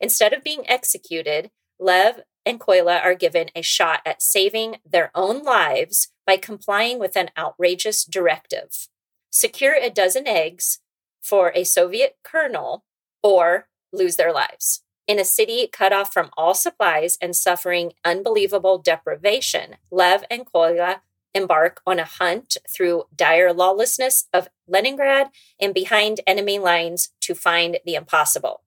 [0.00, 5.42] Instead of being executed, Lev and Kolya are given a shot at saving their own
[5.42, 8.88] lives by complying with an outrageous directive
[9.30, 10.80] secure a dozen eggs
[11.20, 12.84] for a Soviet colonel
[13.22, 14.82] or lose their lives.
[15.06, 21.02] In a city cut off from all supplies and suffering unbelievable deprivation, Lev and Kolya
[21.34, 25.28] embark on a hunt through dire lawlessness of Leningrad
[25.60, 28.62] and behind enemy lines to find the impossible.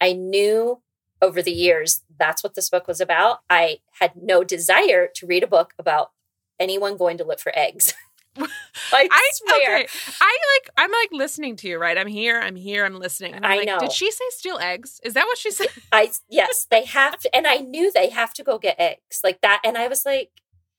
[0.00, 0.82] I knew
[1.20, 3.40] over the years that's what this book was about.
[3.48, 6.10] I had no desire to read a book about
[6.58, 7.94] anyone going to look for eggs.
[8.36, 8.46] I,
[8.92, 9.76] I swear.
[9.78, 9.88] okay.
[10.20, 11.98] I like I'm like listening to you, right?
[11.98, 13.34] I'm here, I'm here, I'm listening.
[13.34, 13.80] I'm I like, know.
[13.80, 15.00] Did she say steal eggs?
[15.02, 15.68] Is that what she said?
[15.92, 19.40] I yes, they have to, and I knew they have to go get eggs like
[19.40, 19.60] that.
[19.64, 20.30] And I was like,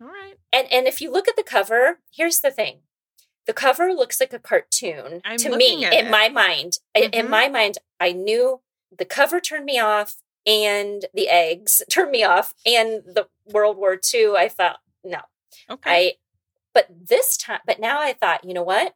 [0.02, 0.36] All right.
[0.54, 2.80] and and if you look at the cover, here's the thing:
[3.46, 5.84] the cover looks like a cartoon I'm to me.
[5.86, 6.10] In it.
[6.10, 8.62] my mind, In- in my mind, I knew
[8.98, 10.16] the cover turned me off,
[10.50, 14.34] and the eggs turned me off, and the World War II.
[14.36, 15.20] I thought no,
[15.70, 15.90] Okay.
[15.90, 16.14] I.
[16.74, 18.96] But this time, but now I thought, you know what?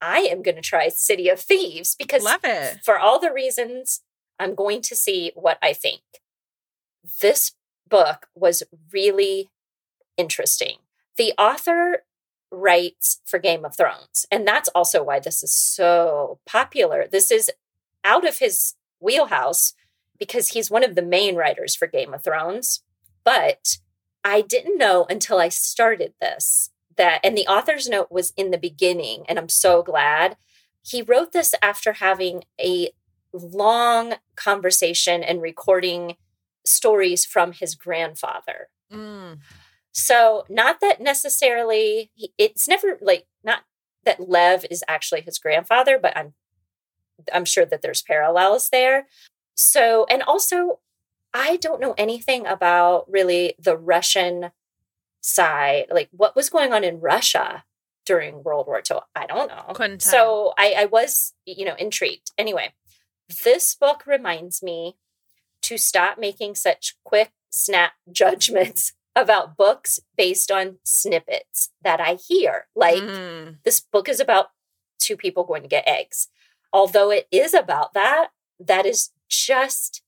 [0.00, 2.78] I am going to try City of Thieves because Love it.
[2.84, 4.02] for all the reasons
[4.38, 6.02] I'm going to see what I think.
[7.20, 7.52] This
[7.88, 8.62] book was
[8.92, 9.48] really
[10.16, 10.76] interesting.
[11.16, 12.04] The author
[12.52, 17.06] writes for Game of Thrones, and that's also why this is so popular.
[17.10, 17.50] This is
[18.04, 19.74] out of his wheelhouse
[20.18, 22.82] because he's one of the main writers for Game of Thrones.
[23.24, 23.78] But
[24.24, 28.58] I didn't know until I started this that, and the author's note was in the
[28.58, 30.36] beginning, and I'm so glad.
[30.82, 32.90] He wrote this after having a
[33.32, 36.16] long conversation and recording
[36.66, 38.68] stories from his grandfather.
[38.92, 39.38] Mm.
[39.92, 43.62] So, not that necessarily it's never like not
[44.04, 46.34] that Lev is actually his grandfather, but I'm
[47.32, 49.06] I'm sure that there's parallels there.
[49.58, 50.78] So, and also
[51.34, 54.52] I don't know anything about really the Russian
[55.20, 57.64] side, like what was going on in Russia
[58.06, 58.98] during World War II.
[59.14, 59.64] I don't know.
[60.00, 62.30] So I, I was, you know, intrigued.
[62.38, 62.72] Anyway,
[63.44, 64.96] this book reminds me
[65.62, 72.68] to stop making such quick snap judgments about books based on snippets that I hear.
[72.76, 73.56] Like Mm.
[73.64, 74.50] this book is about
[74.98, 76.28] two people going to get eggs.
[76.72, 78.28] Although it is about that,
[78.60, 80.02] that is just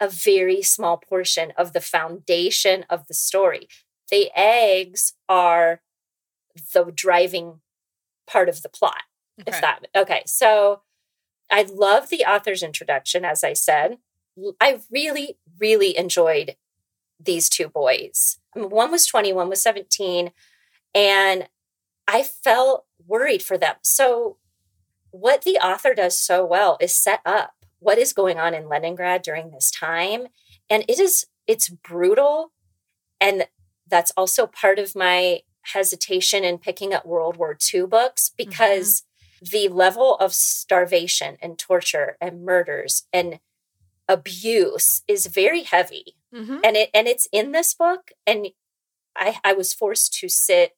[0.00, 3.68] a very small portion of the foundation of the story.
[4.10, 5.80] The eggs are
[6.72, 7.60] the driving
[8.26, 9.02] part of the plot
[9.38, 9.52] Okay.
[9.54, 10.80] if that okay so
[11.50, 13.98] i love the author's introduction as i said
[14.62, 16.56] i really really enjoyed
[17.20, 20.30] these two boys I mean, one was 20 one was 17
[20.94, 21.48] and
[22.08, 24.38] i felt worried for them so
[25.10, 27.55] what the author does so well is set up
[27.86, 30.22] what is going on in leningrad during this time
[30.68, 32.52] and it is it's brutal
[33.20, 33.46] and
[33.88, 35.40] that's also part of my
[35.74, 39.04] hesitation in picking up world war ii books because
[39.52, 43.38] the level of starvation and torture and murders and
[44.08, 46.60] abuse is very heavy Mhm.
[46.64, 48.48] and it and it's in this book and
[49.16, 50.76] I, I was forced to sit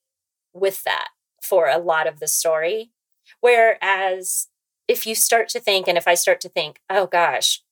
[0.53, 1.09] with that
[1.43, 2.93] for a lot of the story.
[3.41, 4.47] Whereas
[4.89, 7.63] if you start to think, and if I start to think, oh gosh,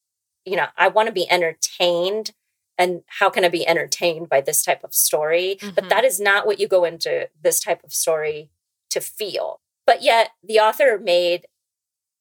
[0.45, 2.33] you know, I want to be entertained.
[2.79, 5.57] And how can I be entertained by this type of story?
[5.61, 5.75] Mm-hmm.
[5.75, 8.51] But that is not what you go into this type of story
[8.91, 9.61] to feel.
[9.87, 11.47] But yet the author made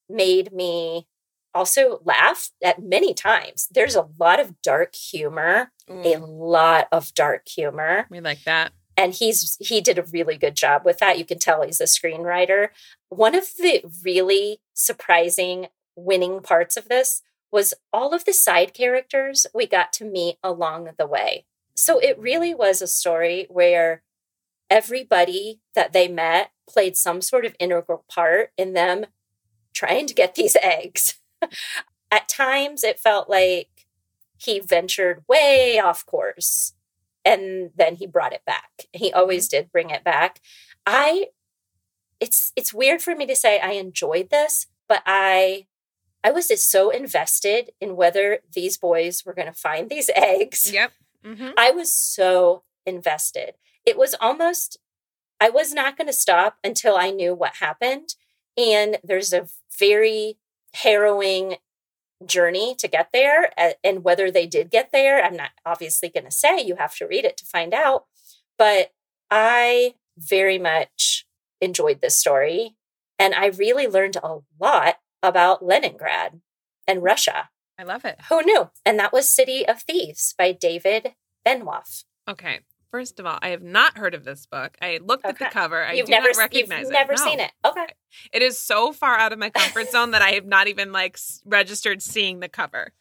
[0.07, 1.07] made me
[1.53, 3.67] also laugh at many times.
[3.71, 6.05] There's a lot of dark humor, mm.
[6.05, 8.05] a lot of dark humor.
[8.09, 8.71] We like that.
[8.97, 11.17] And he's he did a really good job with that.
[11.17, 12.69] You can tell he's a screenwriter.
[13.09, 19.47] One of the really surprising winning parts of this was all of the side characters
[19.53, 21.45] we got to meet along the way.
[21.73, 24.03] So it really was a story where
[24.69, 29.05] everybody that they met played some sort of integral part in them
[29.73, 31.15] trying to get these eggs.
[32.11, 33.87] At times, it felt like
[34.37, 36.73] he ventured way off course
[37.23, 38.85] and then he brought it back.
[38.93, 39.63] He always mm-hmm.
[39.63, 40.39] did bring it back.
[40.85, 41.27] I
[42.19, 45.67] it's it's weird for me to say I enjoyed this, but I
[46.23, 50.71] I was just so invested in whether these boys were going to find these eggs.
[50.71, 50.91] Yep.
[51.25, 51.49] Mm-hmm.
[51.57, 53.53] I was so invested.
[53.85, 54.79] It was almost
[55.39, 58.15] I was not going to stop until I knew what happened.
[58.57, 59.47] And there's a
[59.77, 60.37] very
[60.73, 61.57] harrowing
[62.25, 63.51] journey to get there.
[63.83, 66.61] And whether they did get there, I'm not obviously going to say.
[66.61, 68.05] You have to read it to find out.
[68.57, 68.93] But
[69.29, 71.14] I very much
[71.61, 72.75] enjoyed this story.
[73.17, 76.41] And I really learned a lot about Leningrad
[76.87, 77.49] and Russia.
[77.77, 78.17] I love it.
[78.29, 78.69] Who knew?
[78.85, 81.13] And that was City of Thieves by David
[81.45, 82.03] Benioff.
[82.27, 82.59] Okay.
[82.91, 84.77] First of all, I have not heard of this book.
[84.81, 85.43] I looked okay.
[85.43, 85.83] at the cover.
[85.83, 86.93] I you've do never, not recognize you've it.
[86.93, 87.23] Never no.
[87.25, 87.51] seen it.
[87.65, 87.87] Okay.
[88.31, 91.19] It is so far out of my comfort zone that I have not even like
[91.43, 92.93] registered seeing the cover.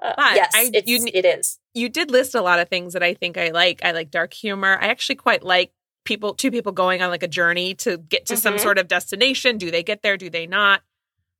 [0.00, 1.58] Uh, yes, I, you, it is.
[1.72, 3.80] You did list a lot of things that I think I like.
[3.84, 4.78] I like dark humor.
[4.80, 5.72] I actually quite like
[6.04, 8.40] people, two people going on like a journey to get to mm-hmm.
[8.40, 9.58] some sort of destination.
[9.58, 10.16] Do they get there?
[10.16, 10.82] Do they not?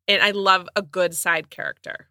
[0.08, 2.08] And I love a good side character.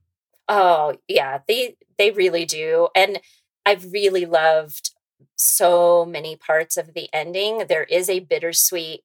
[0.49, 3.19] Oh yeah, they they really do, and
[3.65, 4.91] i've really loved
[5.35, 7.65] so many parts of the ending.
[7.67, 9.03] There is a bittersweet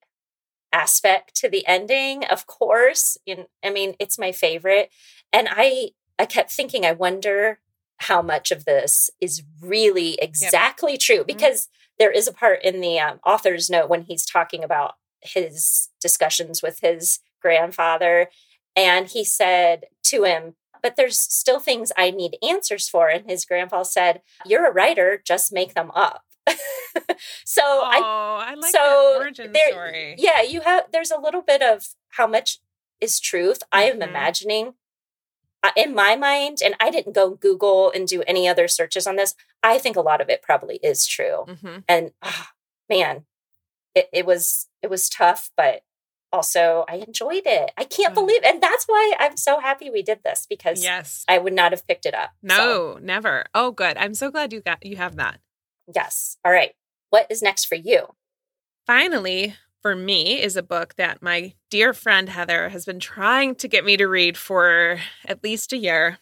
[0.73, 3.17] aspect to the ending, of course.
[3.27, 4.91] In, I mean, it's my favorite.
[5.33, 7.61] And I I kept thinking, I wonder
[7.99, 11.01] how much of this is really exactly yep.
[11.01, 11.27] true mm-hmm.
[11.27, 11.75] because mm-hmm.
[11.99, 16.63] There is a part in the um, author's note when he's talking about his discussions
[16.63, 18.29] with his grandfather
[18.77, 23.09] and he said to him but there's still things I need answers for.
[23.09, 26.23] And his grandpa said, You're a writer, just make them up.
[27.45, 30.15] so oh, I, I like so origin there, story.
[30.19, 32.59] Yeah, you have there's a little bit of how much
[33.01, 33.59] is truth.
[33.59, 33.79] Mm-hmm.
[33.79, 34.09] I am mm-hmm.
[34.09, 34.75] imagining
[35.77, 39.35] in my mind, and I didn't go Google and do any other searches on this.
[39.63, 41.45] I think a lot of it probably is true.
[41.49, 41.79] Mm-hmm.
[41.89, 42.47] And oh,
[42.89, 43.25] man,
[43.95, 45.83] it, it was it was tough, but
[46.33, 47.71] also I enjoyed it.
[47.77, 48.17] I can't mm.
[48.17, 51.25] believe and that's why I'm so happy we did this because yes.
[51.27, 52.31] I would not have picked it up.
[52.43, 52.99] No, so.
[53.03, 53.47] never.
[53.55, 53.97] Oh good.
[53.97, 55.41] I'm so glad you got you have that.
[55.93, 56.37] Yes.
[56.45, 56.73] All right.
[57.11, 58.15] What is next for you?
[58.87, 63.69] Finally, for me is a book that my dear friend Heather has been trying to
[63.69, 66.19] get me to read for at least a year.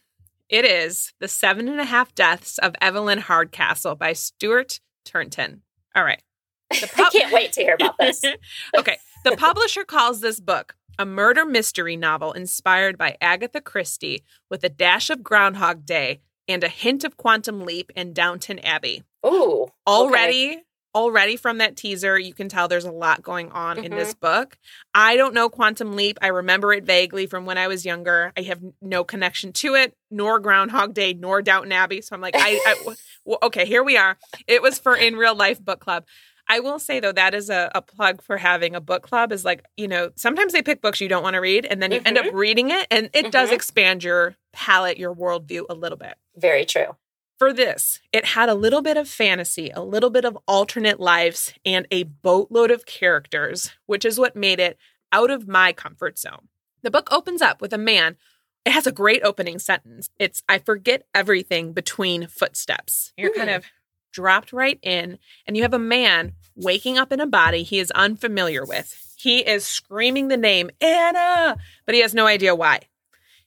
[0.48, 5.62] It is The Seven and a Half Deaths of Evelyn Hardcastle by Stuart Turton.
[5.94, 6.22] All right.
[6.70, 8.22] Pub- I can't wait to hear about this.
[8.78, 8.98] okay.
[9.24, 14.68] The publisher calls this book a murder mystery novel inspired by Agatha Christie with a
[14.68, 19.02] dash of Groundhog Day and a hint of Quantum Leap and Downton Abbey.
[19.26, 19.66] Ooh.
[19.86, 20.62] Already, okay.
[20.97, 23.84] Already from that teaser, you can tell there's a lot going on mm-hmm.
[23.84, 24.40] in this mm-hmm.
[24.40, 24.57] book.
[24.94, 26.18] I don't know Quantum Leap.
[26.22, 28.32] I remember it vaguely from when I was younger.
[28.36, 32.01] I have no connection to it, nor Groundhog Day, nor Downton Abbey.
[32.01, 32.94] So I'm like, I, I
[33.44, 34.16] okay, here we are.
[34.47, 36.07] It was for in real life book club.
[36.49, 39.44] I will say though that is a, a plug for having a book club is
[39.44, 41.99] like, you know, sometimes they pick books you don't want to read and then you
[41.99, 42.07] mm-hmm.
[42.07, 42.36] end up mm-hmm.
[42.36, 43.30] reading it and it mm-hmm.
[43.30, 46.14] does expand your palette, your worldview a little bit.
[46.36, 46.97] Very true.
[47.39, 51.53] For this, it had a little bit of fantasy, a little bit of alternate lives,
[51.66, 54.78] and a boatload of characters, which is what made it
[55.12, 56.49] out of my comfort zone.
[56.82, 58.16] The book opens up with a man.
[58.64, 60.09] It has a great opening sentence.
[60.18, 63.12] It's, I forget everything between footsteps.
[63.18, 63.66] You're kind of
[64.12, 67.91] dropped right in, and you have a man waking up in a body he is
[67.91, 69.14] unfamiliar with.
[69.18, 72.80] He is screaming the name Anna, but he has no idea why.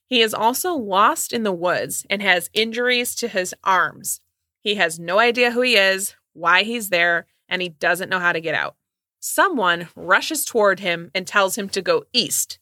[0.10, 4.20] He is also lost in the woods and has injuries to his arms.
[4.60, 8.34] He has no idea who he is, why he's there, and he doesn't know how
[8.34, 8.76] to get out.
[9.22, 12.60] Someone rushes toward him and tells him to go east,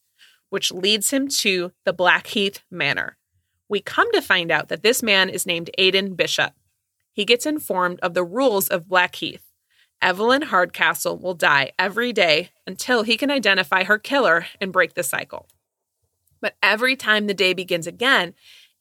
[0.50, 3.18] which leads him to the Blackheath Manor.
[3.70, 6.54] We come to find out that this man is named Aiden Bishop
[7.18, 9.42] he gets informed of the rules of Blackheath.
[10.04, 15.02] Evelyn Hardcastle will die every day until he can identify her killer and break the
[15.02, 15.48] cycle.
[16.42, 18.34] But every time the day begins again,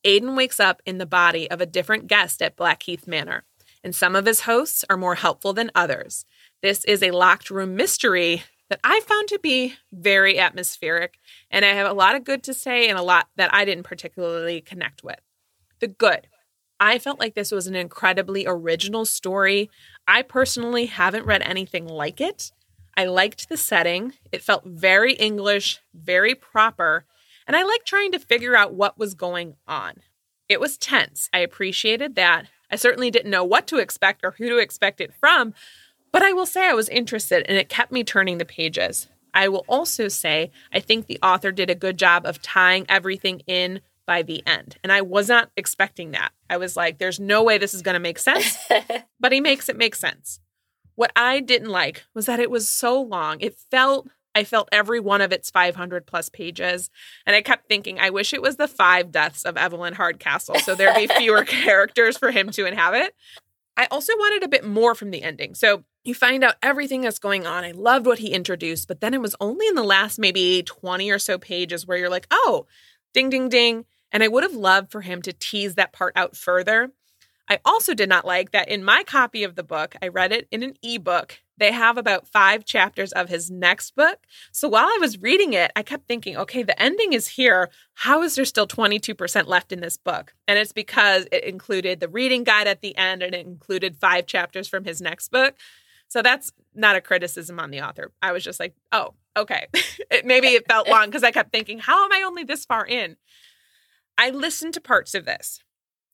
[0.04, 3.44] Aiden wakes up in the body of a different guest at Blackheath Manor,
[3.82, 6.24] and some of his hosts are more helpful than others.
[6.62, 11.18] This is a locked room mystery that I found to be very atmospheric,
[11.50, 13.84] and I have a lot of good to say and a lot that I didn't
[13.84, 15.20] particularly connect with.
[15.80, 16.28] The good.
[16.78, 19.70] I felt like this was an incredibly original story.
[20.06, 22.52] I personally haven't read anything like it.
[22.96, 24.14] I liked the setting.
[24.32, 27.04] It felt very English, very proper,
[27.46, 29.94] and I liked trying to figure out what was going on.
[30.48, 31.28] It was tense.
[31.32, 32.46] I appreciated that.
[32.70, 35.54] I certainly didn't know what to expect or who to expect it from,
[36.12, 39.08] but I will say I was interested and it kept me turning the pages.
[39.34, 43.42] I will also say I think the author did a good job of tying everything
[43.46, 44.78] in by the end.
[44.82, 46.30] And I was not expecting that.
[46.48, 48.56] I was like, there's no way this is going to make sense,
[49.20, 50.40] but he makes it make sense.
[50.94, 53.38] What I didn't like was that it was so long.
[53.40, 56.90] It felt, I felt every one of its 500 plus pages.
[57.24, 60.74] And I kept thinking, I wish it was the five deaths of Evelyn Hardcastle so
[60.74, 63.14] there'd be fewer characters for him to inhabit.
[63.78, 65.54] I also wanted a bit more from the ending.
[65.54, 67.64] So you find out everything that's going on.
[67.64, 71.10] I loved what he introduced, but then it was only in the last maybe 20
[71.10, 72.66] or so pages where you're like, oh,
[73.14, 73.86] ding, ding, ding.
[74.12, 76.90] And I would have loved for him to tease that part out further.
[77.48, 80.48] I also did not like that in my copy of the book, I read it
[80.50, 81.38] in an ebook.
[81.58, 84.18] They have about five chapters of his next book.
[84.52, 87.70] So while I was reading it, I kept thinking, okay, the ending is here.
[87.94, 90.34] How is there still 22% left in this book?
[90.46, 94.26] And it's because it included the reading guide at the end and it included five
[94.26, 95.54] chapters from his next book.
[96.08, 98.12] So that's not a criticism on the author.
[98.20, 99.66] I was just like, oh, okay.
[100.10, 102.86] it, maybe it felt long because I kept thinking, how am I only this far
[102.86, 103.16] in?
[104.18, 105.60] I listened to parts of this.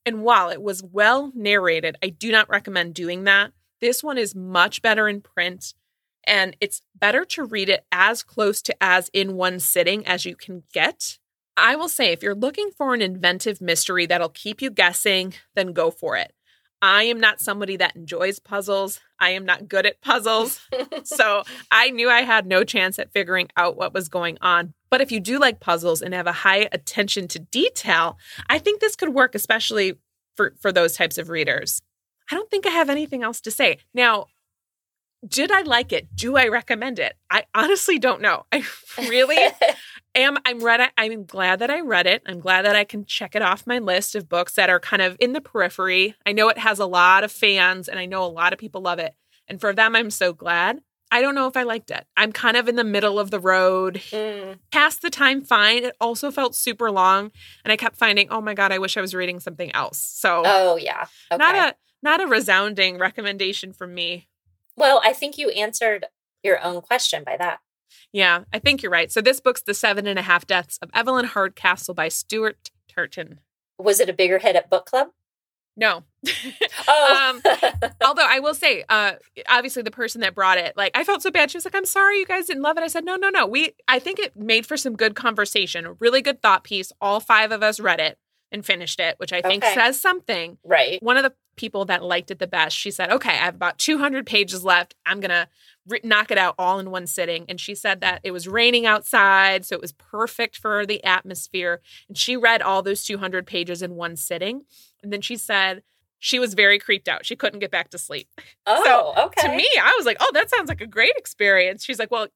[0.04, 3.52] And while it was well narrated, I do not recommend doing that.
[3.80, 5.74] This one is much better in print,
[6.24, 10.36] and it's better to read it as close to as in one sitting as you
[10.36, 11.18] can get.
[11.56, 15.72] I will say, if you're looking for an inventive mystery that'll keep you guessing, then
[15.72, 16.32] go for it.
[16.82, 19.00] I am not somebody that enjoys puzzles.
[19.20, 20.60] I am not good at puzzles.
[21.04, 24.74] so I knew I had no chance at figuring out what was going on.
[24.90, 28.18] But if you do like puzzles and have a high attention to detail,
[28.50, 30.00] I think this could work, especially
[30.36, 31.80] for, for those types of readers.
[32.30, 33.78] I don't think I have anything else to say.
[33.94, 34.26] Now,
[35.26, 36.14] did I like it?
[36.14, 37.14] Do I recommend it?
[37.30, 38.44] I honestly don't know.
[38.52, 38.64] I
[38.98, 39.38] really
[40.14, 40.90] am I'm read.
[40.96, 42.22] I'm glad that I read it.
[42.26, 45.02] I'm glad that I can check it off my list of books that are kind
[45.02, 46.14] of in the periphery.
[46.26, 48.80] I know it has a lot of fans and I know a lot of people
[48.80, 49.14] love it.
[49.48, 50.80] And for them I'm so glad.
[51.10, 52.06] I don't know if I liked it.
[52.16, 54.00] I'm kind of in the middle of the road.
[54.10, 54.58] Mm.
[54.72, 55.84] Past the time fine.
[55.84, 57.30] It also felt super long
[57.64, 60.42] and I kept finding, "Oh my god, I wish I was reading something else." So
[60.44, 61.06] Oh yeah.
[61.30, 61.38] Okay.
[61.38, 64.28] Not a not a resounding recommendation from me.
[64.76, 66.06] Well, I think you answered
[66.42, 67.60] your own question by that.
[68.12, 69.12] Yeah, I think you're right.
[69.12, 73.40] So this book's The Seven and a Half Deaths of Evelyn Hardcastle by Stuart Turton.
[73.78, 75.08] Was it a bigger hit at book club?
[75.76, 76.04] No.
[76.88, 77.40] oh.
[77.46, 79.12] um, although I will say, uh,
[79.48, 81.50] obviously the person that brought it, like I felt so bad.
[81.50, 82.82] She was like, I'm sorry you guys didn't love it.
[82.82, 83.46] I said, no, no, no.
[83.46, 86.92] We I think it made for some good conversation, really good thought piece.
[87.00, 88.18] All five of us read it
[88.50, 89.74] and finished it, which I think okay.
[89.74, 90.58] says something.
[90.64, 91.02] Right.
[91.02, 93.78] One of the people that liked it the best, she said, okay, I have about
[93.78, 94.94] 200 pages left.
[95.04, 95.48] I'm going to
[96.04, 97.44] knock it out all in one sitting.
[97.48, 101.80] And she said that it was raining outside, so it was perfect for the atmosphere.
[102.08, 104.62] And she read all those 200 pages in one sitting.
[105.02, 105.82] And then she said,
[106.18, 107.26] she was very creeped out.
[107.26, 108.28] She couldn't get back to sleep.
[108.64, 109.42] Oh, so, okay.
[109.42, 112.28] To me, I was like, "Oh, that sounds like a great experience." She's like, "Well,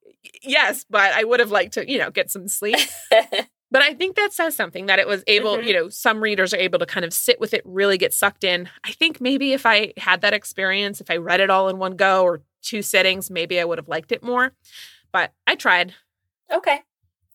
[0.42, 2.78] yes, but I would have liked to, you know, get some sleep."
[3.70, 5.66] but I think that says something that it was able, mm-hmm.
[5.66, 8.44] you know, some readers are able to kind of sit with it, really get sucked
[8.44, 8.68] in.
[8.84, 11.96] I think maybe if I had that experience, if I read it all in one
[11.96, 14.52] go or two sittings, maybe I would have liked it more.
[15.12, 15.94] But I tried.
[16.52, 16.82] Okay.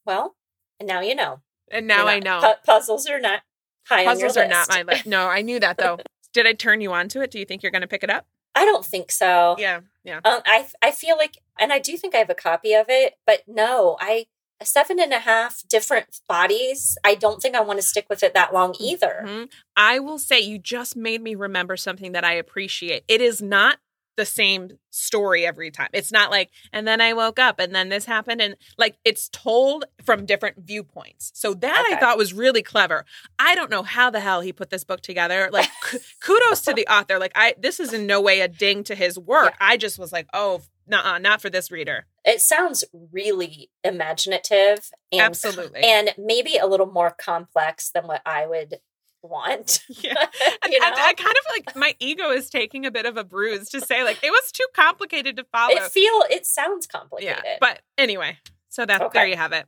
[0.06, 0.36] Well,
[0.80, 1.42] and now you know.
[1.70, 2.40] And now not, I know.
[2.42, 3.42] Pu- puzzles are not
[3.88, 5.06] high puzzles are not my list.
[5.06, 6.00] No, I knew that though.
[6.34, 7.32] Did I turn you on to it?
[7.32, 8.26] Do you think you're going to pick it up?
[8.56, 9.56] I don't think so.
[9.60, 10.22] Yeah, yeah.
[10.24, 13.16] Um, I I feel like, and I do think I have a copy of it,
[13.26, 14.28] but no, I
[14.64, 16.98] seven and a half different bodies.
[17.04, 19.24] I don't think I want to stick with it that long either.
[19.26, 19.44] Mm-hmm.
[19.76, 23.04] I will say, you just made me remember something that I appreciate.
[23.08, 23.78] It is not
[24.22, 25.90] the same story every time.
[25.94, 28.40] It's not like, and then I woke up and then this happened.
[28.40, 31.32] And like it's told from different viewpoints.
[31.34, 31.96] So that okay.
[31.96, 33.04] I thought was really clever.
[33.40, 35.50] I don't know how the hell he put this book together.
[35.52, 35.72] Like
[36.22, 37.18] kudos to the author.
[37.18, 39.56] Like I, this is in no way a ding to his work.
[39.60, 39.68] Yeah.
[39.70, 42.06] I just was like, oh, nah, not for this reader.
[42.24, 48.46] It sounds really imaginative and absolutely, and maybe a little more complex than what I
[48.46, 48.76] would
[49.24, 49.84] want.
[49.90, 50.14] Yeah.
[50.70, 50.86] you know?
[50.88, 53.82] I, I kind of like my ego is taking a bit of a bruise to
[53.82, 55.74] say like it was too complicated to follow.
[55.76, 57.38] it feel it sounds complicated.
[57.46, 58.38] yeah, but anyway,
[58.70, 59.20] so that Okay.
[59.20, 59.66] there you have it.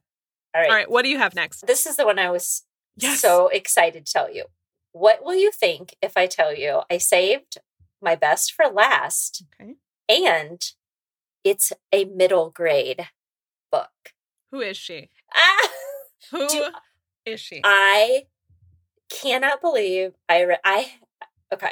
[0.56, 0.70] all right.
[0.70, 1.68] All right, what do you have next?
[1.68, 2.64] This is the one I was
[2.96, 3.20] Yes.
[3.20, 4.46] so excited to tell you.
[4.92, 7.58] What will you think if I tell you I saved
[8.02, 9.76] my best for last Okay,
[10.10, 10.62] and
[11.44, 13.08] it's a middle grade
[13.72, 14.14] book?
[14.52, 15.10] who is she?
[15.36, 15.68] Ah,
[16.32, 17.62] Who is Do- she?
[17.64, 18.24] I
[19.22, 20.94] cannot believe I re- I
[21.54, 21.72] okay.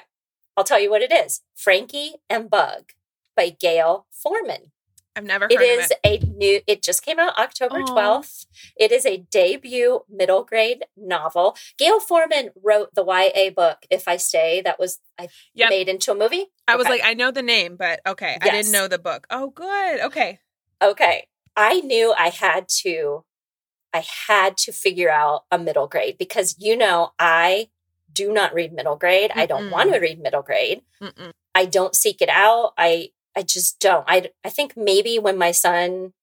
[0.58, 1.42] I'll tell you what it is.
[1.56, 2.92] Frankie and Bug
[3.36, 4.72] by Gayle Forman.
[5.16, 6.24] I've never heard It of is it.
[6.24, 7.86] a new it just came out October Aw.
[7.96, 8.46] 12th.
[8.78, 11.56] It is a debut middle grade novel.
[11.78, 15.70] Gayle Forman wrote the YA book If I Stay that was I Yep.
[15.70, 16.48] made into a movie.
[16.68, 19.28] I was like, I know the name, but okay, I didn't know the book.
[19.30, 20.00] Oh, good.
[20.02, 20.40] Okay.
[20.82, 21.28] Okay.
[21.58, 23.26] I knew I had to
[23.94, 27.70] I had to figure out a middle grade because you know I
[28.14, 29.32] do not read middle grade.
[29.36, 30.82] I don't want to read middle grade.
[31.02, 31.32] Mm-mm.
[31.56, 32.74] I don't seek it out.
[32.78, 34.06] I I just don't.
[34.08, 36.14] I I think maybe when my son,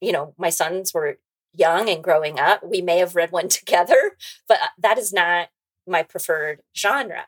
[0.00, 1.18] you know, my sons were
[1.54, 5.48] young and growing up, we may have read one together, but uh, that is not
[5.86, 7.26] my preferred genre.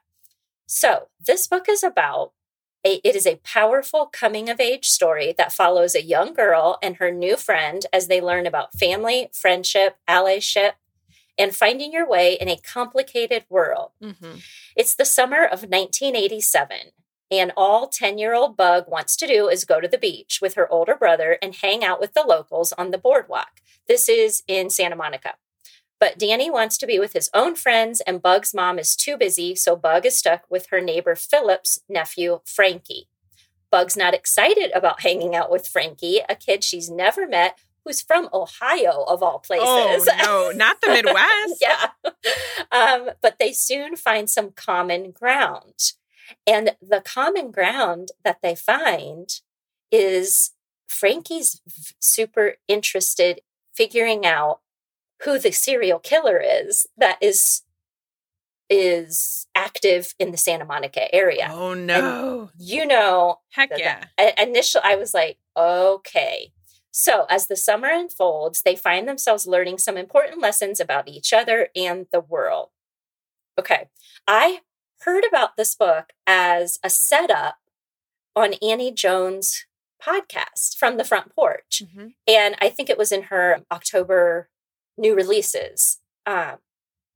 [0.67, 2.33] So, this book is about
[2.87, 6.97] a, it is a powerful coming of age story that follows a young girl and
[6.97, 10.73] her new friend as they learn about family, friendship, allyship,
[11.39, 13.91] and finding your way in a complicated world.
[14.03, 14.37] hmm
[14.77, 16.93] It's the summer of 1987,
[17.31, 20.55] and all 10 year old Bug wants to do is go to the beach with
[20.55, 23.61] her older brother and hang out with the locals on the boardwalk.
[23.89, 25.35] This is in Santa Monica.
[26.01, 29.55] But Danny wants to be with his own friends, and Bug's mom is too busy,
[29.55, 33.09] so Bug is stuck with her neighbor Philip's nephew, Frankie.
[33.71, 38.29] Bug's not excited about hanging out with Frankie, a kid she's never met who's from
[38.33, 40.09] Ohio, of all places.
[40.13, 41.57] Oh no, not the Midwest.
[41.61, 41.91] yeah.
[42.71, 45.93] Um, but they soon find some common ground.
[46.47, 49.29] And the common ground that they find
[49.91, 50.53] is
[50.87, 51.61] Frankie's
[51.99, 53.41] super interested
[53.75, 54.61] figuring out
[55.25, 57.63] who the serial killer is that is
[58.69, 61.49] is active in the Santa Monica area.
[61.53, 62.51] Oh no.
[62.57, 64.05] You know, Heck yeah.
[64.39, 66.53] Initial I was like, okay.
[66.93, 71.69] So as the summer unfolds, they find themselves learning some important lessons about each other
[71.75, 72.71] and the world.
[73.59, 73.89] Okay.
[74.27, 74.61] I
[75.01, 77.57] heard about this book as a setup
[78.37, 79.67] on Annie Jones'
[80.03, 81.83] podcast from the front porch.
[81.85, 82.15] Mhm.
[82.27, 84.49] And I think it was in her October
[85.01, 85.99] new releases.
[86.27, 86.59] Um,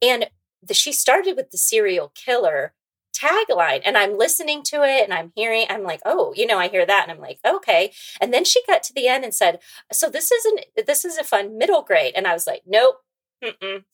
[0.02, 0.26] and
[0.62, 2.72] the, she started with the serial killer
[3.16, 6.66] tagline and i'm listening to it and i'm hearing i'm like oh you know i
[6.66, 9.60] hear that and i'm like okay and then she got to the end and said
[9.92, 12.96] so this isn't this is a fun middle grade and i was like nope
[13.42, 13.84] mm-mm.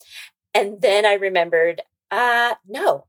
[0.55, 3.05] and then i remembered uh no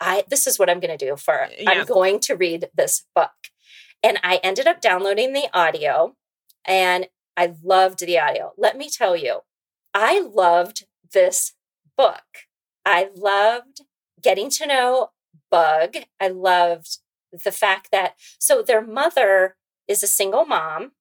[0.00, 1.70] i this is what i'm going to do for Yeah.
[1.70, 3.30] i'm going to read this book
[4.02, 6.14] and i ended up downloading the audio
[6.66, 7.08] and
[7.38, 9.40] i loved the audio let me tell you
[9.98, 11.54] i loved this
[11.96, 12.46] book
[12.86, 13.82] i loved
[14.22, 15.10] getting to know
[15.50, 15.96] Bug.
[16.20, 16.98] I loved
[17.32, 20.92] the fact that so their mother is a single mom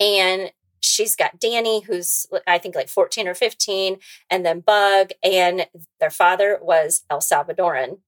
[0.00, 3.98] and she's got Danny who's I think like 14 or 15
[4.30, 5.66] and then Bug and
[6.00, 7.98] their father was El Salvadoran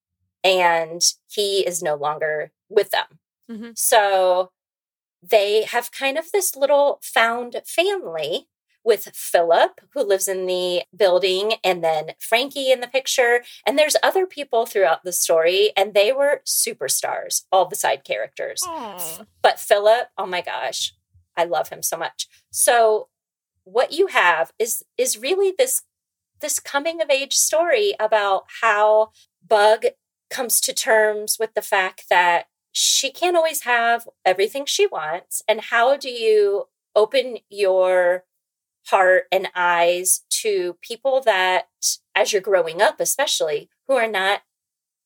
[0.44, 3.18] and he is no longer with them.
[3.51, 3.78] Mhm.
[3.78, 4.53] So
[5.22, 8.49] they have kind of this little found family
[8.87, 13.43] with Philip, who lives in the building, and then Frankie in the picture.
[13.66, 18.62] And there's other people throughout the story, and they were superstars, all the side characters.
[18.64, 19.24] Aw.
[19.43, 20.95] But Philip, oh my gosh,
[21.37, 22.28] I love him so much.
[22.53, 23.09] So
[23.64, 25.82] what you have is is really this
[26.41, 29.11] this coming of age story about how
[29.47, 29.87] Bug
[30.30, 35.61] comes to terms with the fact that she can't always have everything she wants and
[35.72, 38.24] how do you open your
[38.89, 41.66] heart and eyes to people that
[42.14, 44.43] as you're growing up especially who are not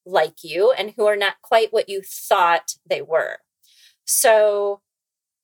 [0.06, 3.38] like you and who are not quite what you thought they were.
[4.04, 4.80] So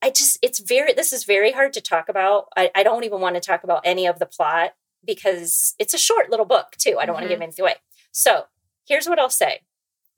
[0.02, 2.46] i just it's very this is very hard to talk about.
[2.56, 4.74] I, I don't even want to talk about any of the plot
[5.04, 6.98] because it's a short little book too.
[6.98, 7.44] I don't want to give mm-hmm.
[7.44, 7.76] anything away.
[8.12, 8.46] So
[8.86, 9.60] here's what i'll say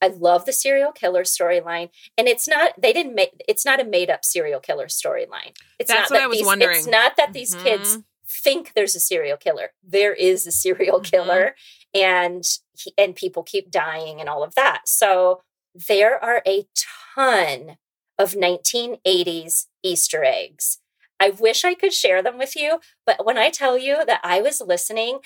[0.01, 3.84] I love the serial killer storyline, and it's not they didn't make it's not a
[3.84, 5.57] made up serial killer storyline.
[5.78, 6.76] It's That's not what that I was these, wondering.
[6.78, 8.05] It's not that these kids Mhm.
[8.44, 9.72] think there's a serial killer.
[9.82, 11.05] There is a serial Mhm.
[11.11, 11.57] killer,
[11.94, 12.44] and
[12.78, 14.82] he, and people keep dying and all of that.
[14.88, 15.42] So
[15.74, 16.66] there are a
[17.14, 17.78] ton
[18.18, 20.78] of 1980s Easter eggs.
[21.20, 24.40] I wish I could share them with you, but when I tell you that I
[24.40, 25.20] was listening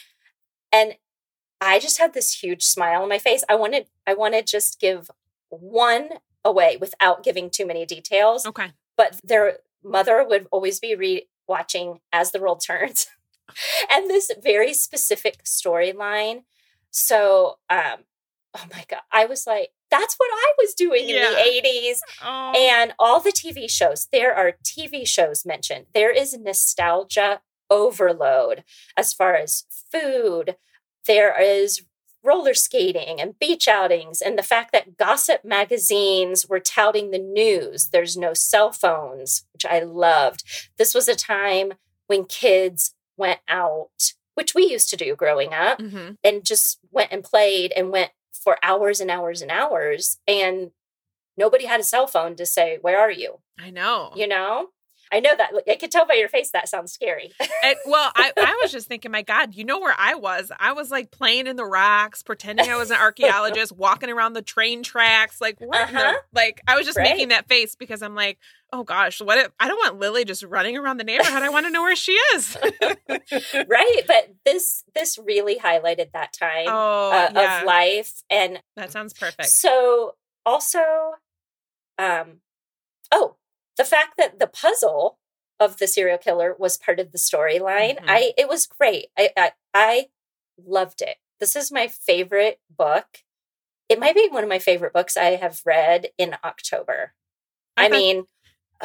[0.72, 0.96] and
[1.62, 3.44] I just had this huge smile on my face.
[3.48, 5.10] I wanted I want to just give
[5.48, 6.08] one
[6.44, 8.44] away without giving too many details.
[8.44, 8.72] Okay.
[8.96, 13.06] But their mother would always be re watching as the world turns.
[13.90, 16.42] and this very specific storyline.
[16.90, 18.04] So um
[18.54, 21.98] oh my god, I was like, that's what I was doing in the 80s.
[22.24, 25.86] Oh, And all the TV shows, there are TV shows mentioned.
[25.94, 27.40] There is nostalgia
[27.70, 28.64] overload
[28.96, 30.56] as far as food.
[31.06, 31.82] There is
[32.24, 37.88] roller skating and beach outings, and the fact that gossip magazines were touting the news.
[37.88, 40.44] There's no cell phones, which I loved.
[40.78, 41.72] This was a time
[42.06, 46.16] when kids went out, which we used to do growing up mhm.
[46.22, 50.72] and just went and played and went for hours and hours and hours and
[51.36, 54.12] nobody had a cell phone to say where are you I know.
[54.16, 54.68] you know
[55.12, 57.30] i know that i could tell by your face that sounds scary
[57.64, 60.50] And- well, I, I was just thinking, my God, you know where I was?
[60.58, 64.42] I was like playing in the rocks, pretending I was an archaeologist, walking around the
[64.42, 65.40] train tracks.
[65.40, 65.80] Like, what?
[65.94, 66.14] Uh-huh.
[66.34, 67.10] like, I was just Right.
[67.10, 68.38] making that face because I'm like,
[68.72, 71.42] oh gosh, what if I don't want Lily just running around the neighborhood?
[71.42, 72.56] I want to know where she is.
[73.68, 77.60] right but this this really highlighted that time oh, uh, yeah.
[77.60, 79.48] of life and that sounds perfect.
[79.48, 80.80] so also
[81.98, 82.40] um
[83.12, 83.36] oh
[83.78, 85.18] the fact that the puzzle
[85.60, 88.04] of the serial killer was part of the storyline Mhm.
[88.08, 90.06] i it was great I, I i
[90.64, 93.06] loved it this is my favorite book
[93.88, 97.14] it might be one of my favorite books i have read in october
[97.76, 98.24] i, thought- mean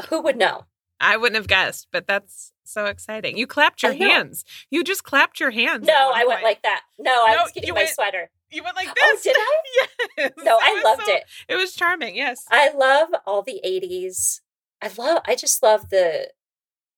[0.09, 0.65] who would know
[0.99, 3.37] I wouldn't have guessed, but that's so exciting.
[3.37, 4.43] You clapped your hands.
[4.71, 5.85] You just clapped your hands.
[5.85, 6.43] no i went point.
[6.43, 9.35] like that no i No, was getting my went- sweater you went like oh did
[9.37, 9.61] i
[10.17, 10.31] yes.
[10.39, 12.15] no i loved so- it It was charming.
[12.15, 12.45] Yes.
[12.49, 14.41] I love all the 80s.
[14.81, 16.31] I love I just love the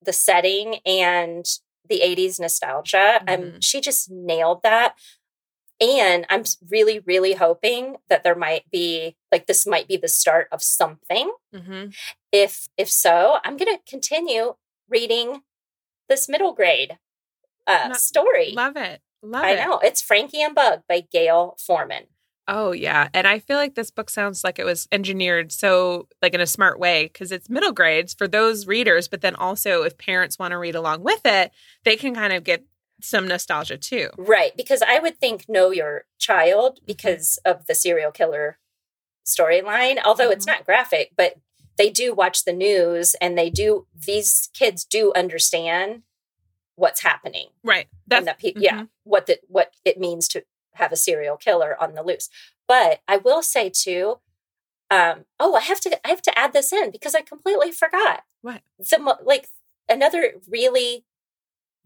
[0.02, 1.46] the setting and
[1.88, 3.22] the 80s nostalgia.
[3.28, 3.64] Um Mhm.
[3.64, 4.96] she just nailed that.
[5.82, 10.48] And I'm really really hoping that there might be like this might be the start
[10.52, 11.32] of something.
[11.54, 11.86] hmm
[12.32, 14.56] If if so, I'm going to continue
[14.88, 15.44] reading
[16.10, 16.98] this middle grade
[17.68, 18.52] uh story.
[18.52, 19.02] Love it.
[19.22, 19.48] Love it.
[19.48, 19.60] I it.
[19.60, 19.80] know.
[19.80, 22.08] It's Frankie and Bug by Gayle Forman.
[22.52, 26.34] Oh yeah, and I feel like this book sounds like it was engineered so like
[26.34, 30.00] in a smart way because it's middle grades for those readers, but then also if
[30.00, 31.52] parents want to read along with it,
[31.86, 32.64] they can kind of get
[33.02, 34.10] some nostalgia too.
[34.18, 34.58] Right.
[34.58, 38.58] Because I would think know your child because of the serial killer
[39.26, 40.50] storyline, although it's Mhm.
[40.50, 41.36] not graphic, but
[41.78, 46.04] they do watch the news and they do, these kids do understand
[46.76, 47.88] what's happening Right.
[48.10, 50.43] and that pe- yeah, what the, what it means to
[50.80, 52.30] have a serial killer on the loose.
[52.68, 54.20] But I will say too,
[54.92, 58.24] um, oh, I have to, I have to add this in because I completely forgot
[58.42, 58.62] What?
[58.78, 59.48] the like
[59.88, 61.06] another really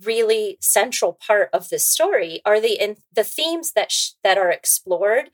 [0.04, 4.52] really central part of this story are the in, the themes that sh- that are
[4.52, 5.30] explored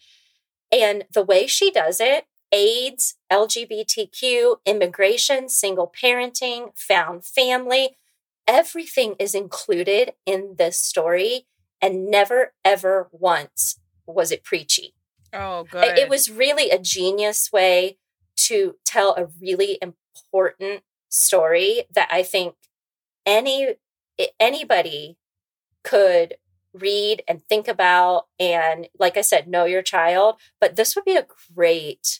[0.71, 7.95] and the way she does it AIDS, LGBTQ, immigration, single parenting, found family,
[8.47, 11.45] everything is included in this story
[11.81, 14.93] and never ever once was it preachy.
[15.33, 15.97] Oh, good.
[15.97, 17.97] It was really a genius way
[18.47, 22.55] to tell a really important story that I think
[23.25, 23.75] any
[24.39, 25.17] anybody
[25.83, 26.35] could
[26.73, 31.15] read and think about and like I said know your child but this would be
[31.15, 31.25] a
[31.55, 32.19] great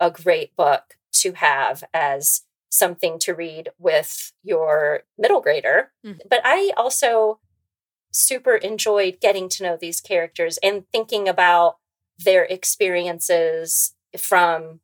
[0.00, 6.20] a great book to have as something to read with your middle grader Mhm.
[6.28, 7.38] but I also
[8.16, 11.76] super enjoyed getting to know these characters and thinking about
[12.18, 14.80] their experiences from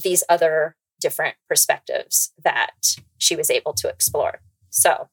[0.00, 4.40] these other different perspectives that she was able to explore.
[4.70, 5.08] So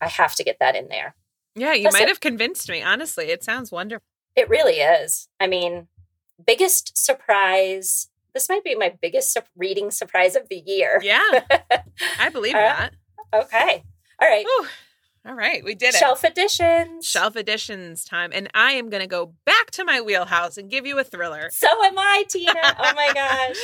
[0.00, 1.14] I have to get that in there.
[1.54, 2.82] yeah, you Plus might it- have convinced me.
[2.82, 4.04] Honestly, it sounds wonderful.
[4.34, 5.28] It really is.
[5.40, 5.88] I mean,
[6.46, 8.08] biggest surprise.
[8.34, 11.00] This might be my biggest su- reading surprise of the year.
[11.02, 11.22] Yeah,
[12.18, 12.94] I believe Uh, that.
[13.34, 13.84] okay.
[14.20, 14.44] All right.
[14.44, 14.66] Whew.
[15.26, 15.98] All right, we did it.
[15.98, 17.04] Shelf additions.
[17.04, 20.86] Shelf additions time, and I am going to go back to my wheelhouse and give
[20.86, 21.48] you a thriller.
[21.50, 22.52] So am I, Tina.
[22.54, 23.56] Oh my gosh.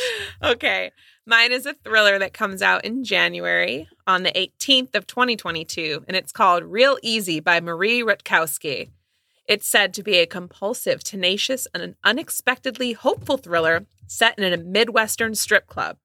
[0.53, 0.91] okay.
[1.25, 6.17] Mine is a thriller that comes out in January on the 18th of 2022, and
[6.17, 8.91] it's called Real Easy by Marie Rutkoski.
[9.47, 14.57] It's said to be a compulsive, tenacious, and an unexpectedly hopeful thriller set in a
[14.57, 15.99] Midwestern strip club.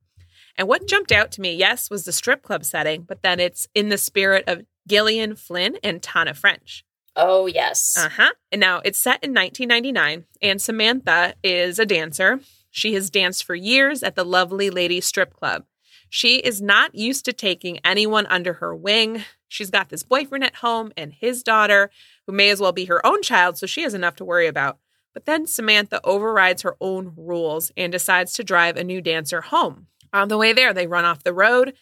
[0.56, 3.68] And what jumped out to me, yes, was the strip club setting, but then it's
[3.74, 6.84] in the spirit of Gillian Flynn and Tana French.
[7.16, 7.96] Oh, yes.
[7.98, 8.32] Uh huh.
[8.52, 12.40] And now it's set in 1999, and Samantha is a dancer.
[12.70, 15.66] She has danced for years at the Lovely Lady Strip Club.
[16.10, 19.24] She is not used to taking anyone under her wing.
[19.48, 21.90] She's got this boyfriend at home and his daughter,
[22.26, 24.78] who may as well be her own child, so she has enough to worry about.
[25.14, 29.88] But then Samantha overrides her own rules and decides to drive a new dancer home.
[30.14, 31.74] On the way there, they run off the road.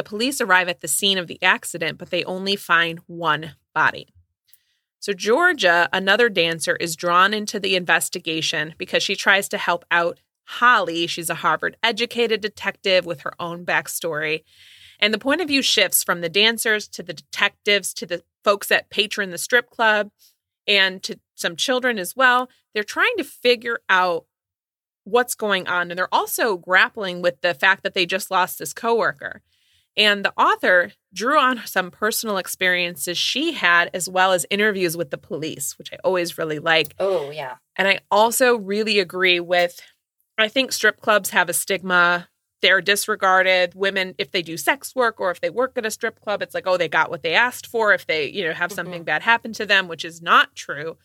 [0.00, 4.14] The police arrive at the scene of the accident, but they only find one body.
[4.98, 10.18] So, Georgia, another dancer, is drawn into the investigation because she tries to help out
[10.44, 11.06] Holly.
[11.06, 14.44] She's a Harvard educated detective with her own backstory.
[14.98, 18.68] And the point of view shifts from the dancers to the detectives to the folks
[18.68, 20.10] that patron the strip club
[20.66, 22.48] and to some children as well.
[22.72, 24.24] They're trying to figure out
[25.04, 25.90] what's going on.
[25.90, 29.42] And they're also grappling with the fact that they just lost this coworker.
[29.96, 35.10] And the author drew on some personal experiences she had, as well as interviews with
[35.10, 36.94] the police, which I always really like.
[36.98, 37.56] Oh, yeah.
[37.76, 39.80] And I also really agree with
[40.40, 42.28] I think strip clubs have a stigma.
[42.62, 43.74] They're disregarded.
[43.74, 46.54] Women, if they do sex work or if they work at a strip club, it's
[46.54, 47.92] like, oh, they got what they asked for.
[47.92, 49.04] If they, you know, have something mm-hmm.
[49.04, 50.96] bad happen to them, which is not true.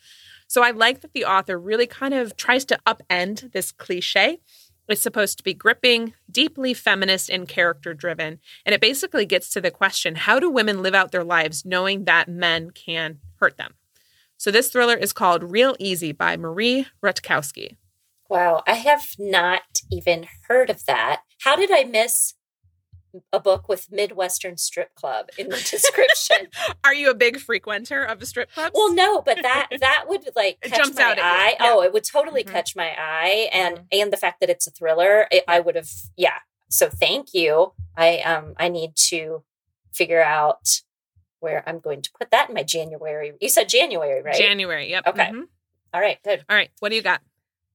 [0.48, 4.40] So I like that the author really kind of tries to upend this cliche
[4.88, 8.40] it's supposed to be gripping, deeply feminist, and character driven.
[8.66, 12.06] And it basically gets to the question how do women live out their lives knowing
[12.06, 13.74] that men can hurt them?
[14.38, 17.78] So this thriller is called Real Easy by Marie Rutkoski.
[18.30, 21.22] Wow, I have not even heard of that.
[21.42, 22.34] How did I miss
[23.32, 26.48] a book with Midwestern strip club in the description.
[26.84, 28.72] Are you a big frequenter of the strip clubs?
[28.74, 31.56] Well, no, but that that would like catch my eye.
[31.60, 31.72] Yeah.
[31.74, 32.54] Oh, it would totally mm-hmm.
[32.54, 33.86] catch my eye, and mm-hmm.
[33.92, 35.90] and the fact that it's a thriller, it, I would have.
[36.16, 36.40] Yeah.
[36.70, 37.74] So thank you.
[37.98, 39.44] I um I need to
[39.94, 40.82] figure out
[41.40, 43.34] where I'm going to put that in my January.
[43.40, 44.36] You said January, right?
[44.36, 44.90] January.
[44.90, 45.08] Yep.
[45.08, 45.26] Okay.
[45.26, 45.42] Mm-hmm.
[45.94, 46.18] All right.
[46.24, 46.44] Good.
[46.50, 46.72] All right.
[46.80, 47.22] What do you got?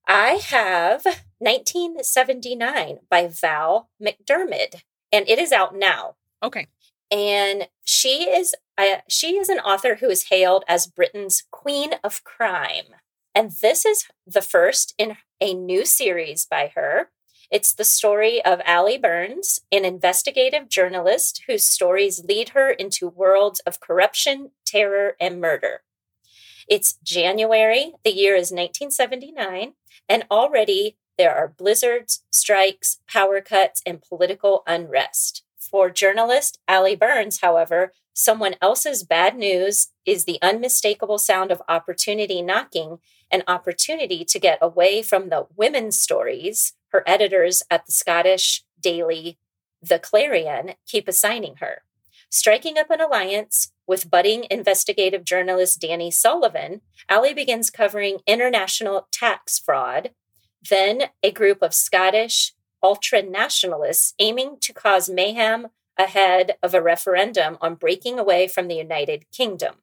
[0.07, 1.05] I have
[1.39, 6.16] 1979 by Val McDermid and it is out now.
[6.43, 6.69] Okay.
[7.11, 12.24] And she is uh, she is an author who is hailed as Britain's queen of
[12.24, 12.95] crime.
[13.35, 17.11] And this is the first in a new series by her.
[17.51, 23.61] It's the story of Allie Burns, an investigative journalist whose stories lead her into worlds
[23.61, 25.82] of corruption, terror, and murder.
[26.69, 29.73] It's January, the year is 1979,
[30.09, 35.43] and already there are blizzards, strikes, power cuts, and political unrest.
[35.59, 42.41] For journalist Allie Burns, however, someone else's bad news is the unmistakable sound of opportunity
[42.41, 48.65] knocking, an opportunity to get away from the women's stories her editors at the Scottish
[48.81, 49.39] daily
[49.83, 51.83] The Clarion keep assigning her.
[52.31, 56.81] Striking up an alliance with budding investigative journalist Danny Sullivan,
[57.11, 60.13] Allie begins covering international tax fraud,
[60.69, 65.69] then a group of Scottish ultra nationalists aiming to cause mayhem
[65.99, 69.77] ahead of a referendum on breaking away from the United Kingdom.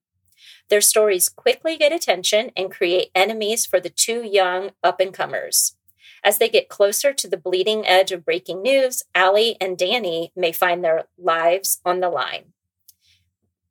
[0.69, 5.75] Their stories quickly get attention and create enemies for the two young up and comers.
[6.23, 10.51] As they get closer to the bleeding edge of breaking news, Allie and Danny may
[10.51, 12.53] find their lives on the line.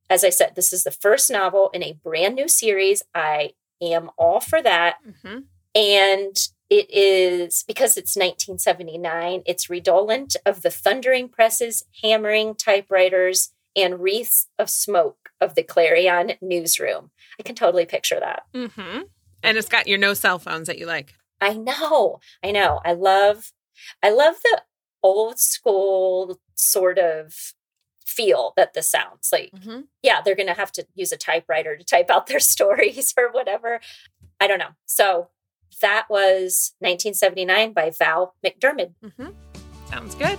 [0.09, 3.03] As I said, this is the first novel in a brand new series.
[3.15, 3.53] I
[3.83, 4.97] am all for that.
[5.07, 5.39] Mm-hmm.
[5.75, 14.01] And it is because it's 1979, it's redolent of the thundering presses, hammering typewriters, and
[14.01, 17.11] wreaths of smoke of the Clarion newsroom.
[17.39, 18.43] I can totally picture that.
[18.55, 19.03] Mm-hmm.
[19.43, 21.15] And it's got your no cell phones that you like.
[21.41, 22.21] I know.
[22.43, 22.81] I know.
[22.85, 23.53] I love
[24.03, 24.63] I love the
[25.03, 27.53] old school sort of
[28.05, 29.53] feel that this sounds like.
[29.53, 29.81] Mm-hmm.
[30.03, 33.31] Yeah, they're going to have to use a typewriter to type out their stories or
[33.31, 33.81] whatever.
[34.41, 34.75] I don't know.
[34.87, 35.29] So
[35.81, 38.95] that was 1979 by Val McDermid.
[39.05, 39.29] Mm-hmm.
[39.89, 40.39] Sounds good.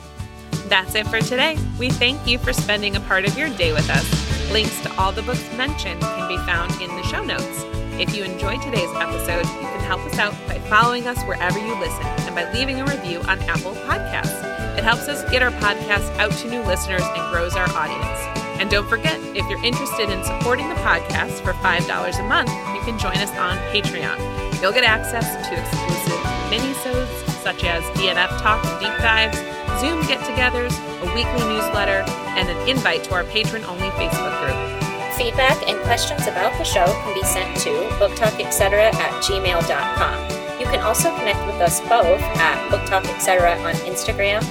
[0.68, 1.58] That's it for today.
[1.80, 4.52] We thank you for spending a part of your day with us.
[4.52, 7.64] Links to all the books mentioned can be found in the show notes.
[8.00, 11.74] If you enjoyed today's episode, you can help us out by following us wherever you
[11.80, 14.78] listen and by leaving a review on Apple Podcasts.
[14.78, 18.20] It helps us get our podcast out to new listeners and grows our audience.
[18.60, 22.82] And don't forget, if you're interested in supporting the podcast for $5 a month, you
[22.82, 24.37] can join us on Patreon.
[24.62, 29.38] You'll get access to exclusive mini-sodes such as DNF Talk and Deep Dives,
[29.80, 32.04] Zoom get-togethers, a weekly newsletter,
[32.36, 35.14] and an invite to our patron-only Facebook group.
[35.16, 37.70] Feedback and questions about the show can be sent to
[38.00, 40.60] booktalketc at gmail.com.
[40.60, 44.42] You can also connect with us both at booktalketc on Instagram,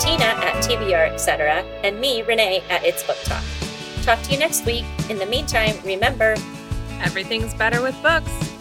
[0.00, 3.44] Tina at TBR etc., and me, Renee, at It's Book Talk.
[4.02, 4.84] Talk to you next week.
[5.10, 6.36] In the meantime, remember,
[7.02, 8.55] everything's better with books.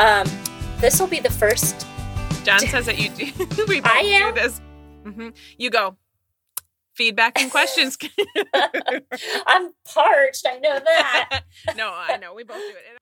[0.00, 0.26] Um,
[0.80, 1.86] this will be the first.
[2.44, 3.64] John says that you do.
[3.68, 4.34] we both I am?
[4.34, 4.60] do this.
[5.04, 5.28] Mm-hmm.
[5.58, 5.96] You go.
[6.94, 7.96] feedback and questions.
[9.46, 10.46] I'm parched.
[10.48, 11.42] I know that.
[11.76, 12.93] no, I know we both do it.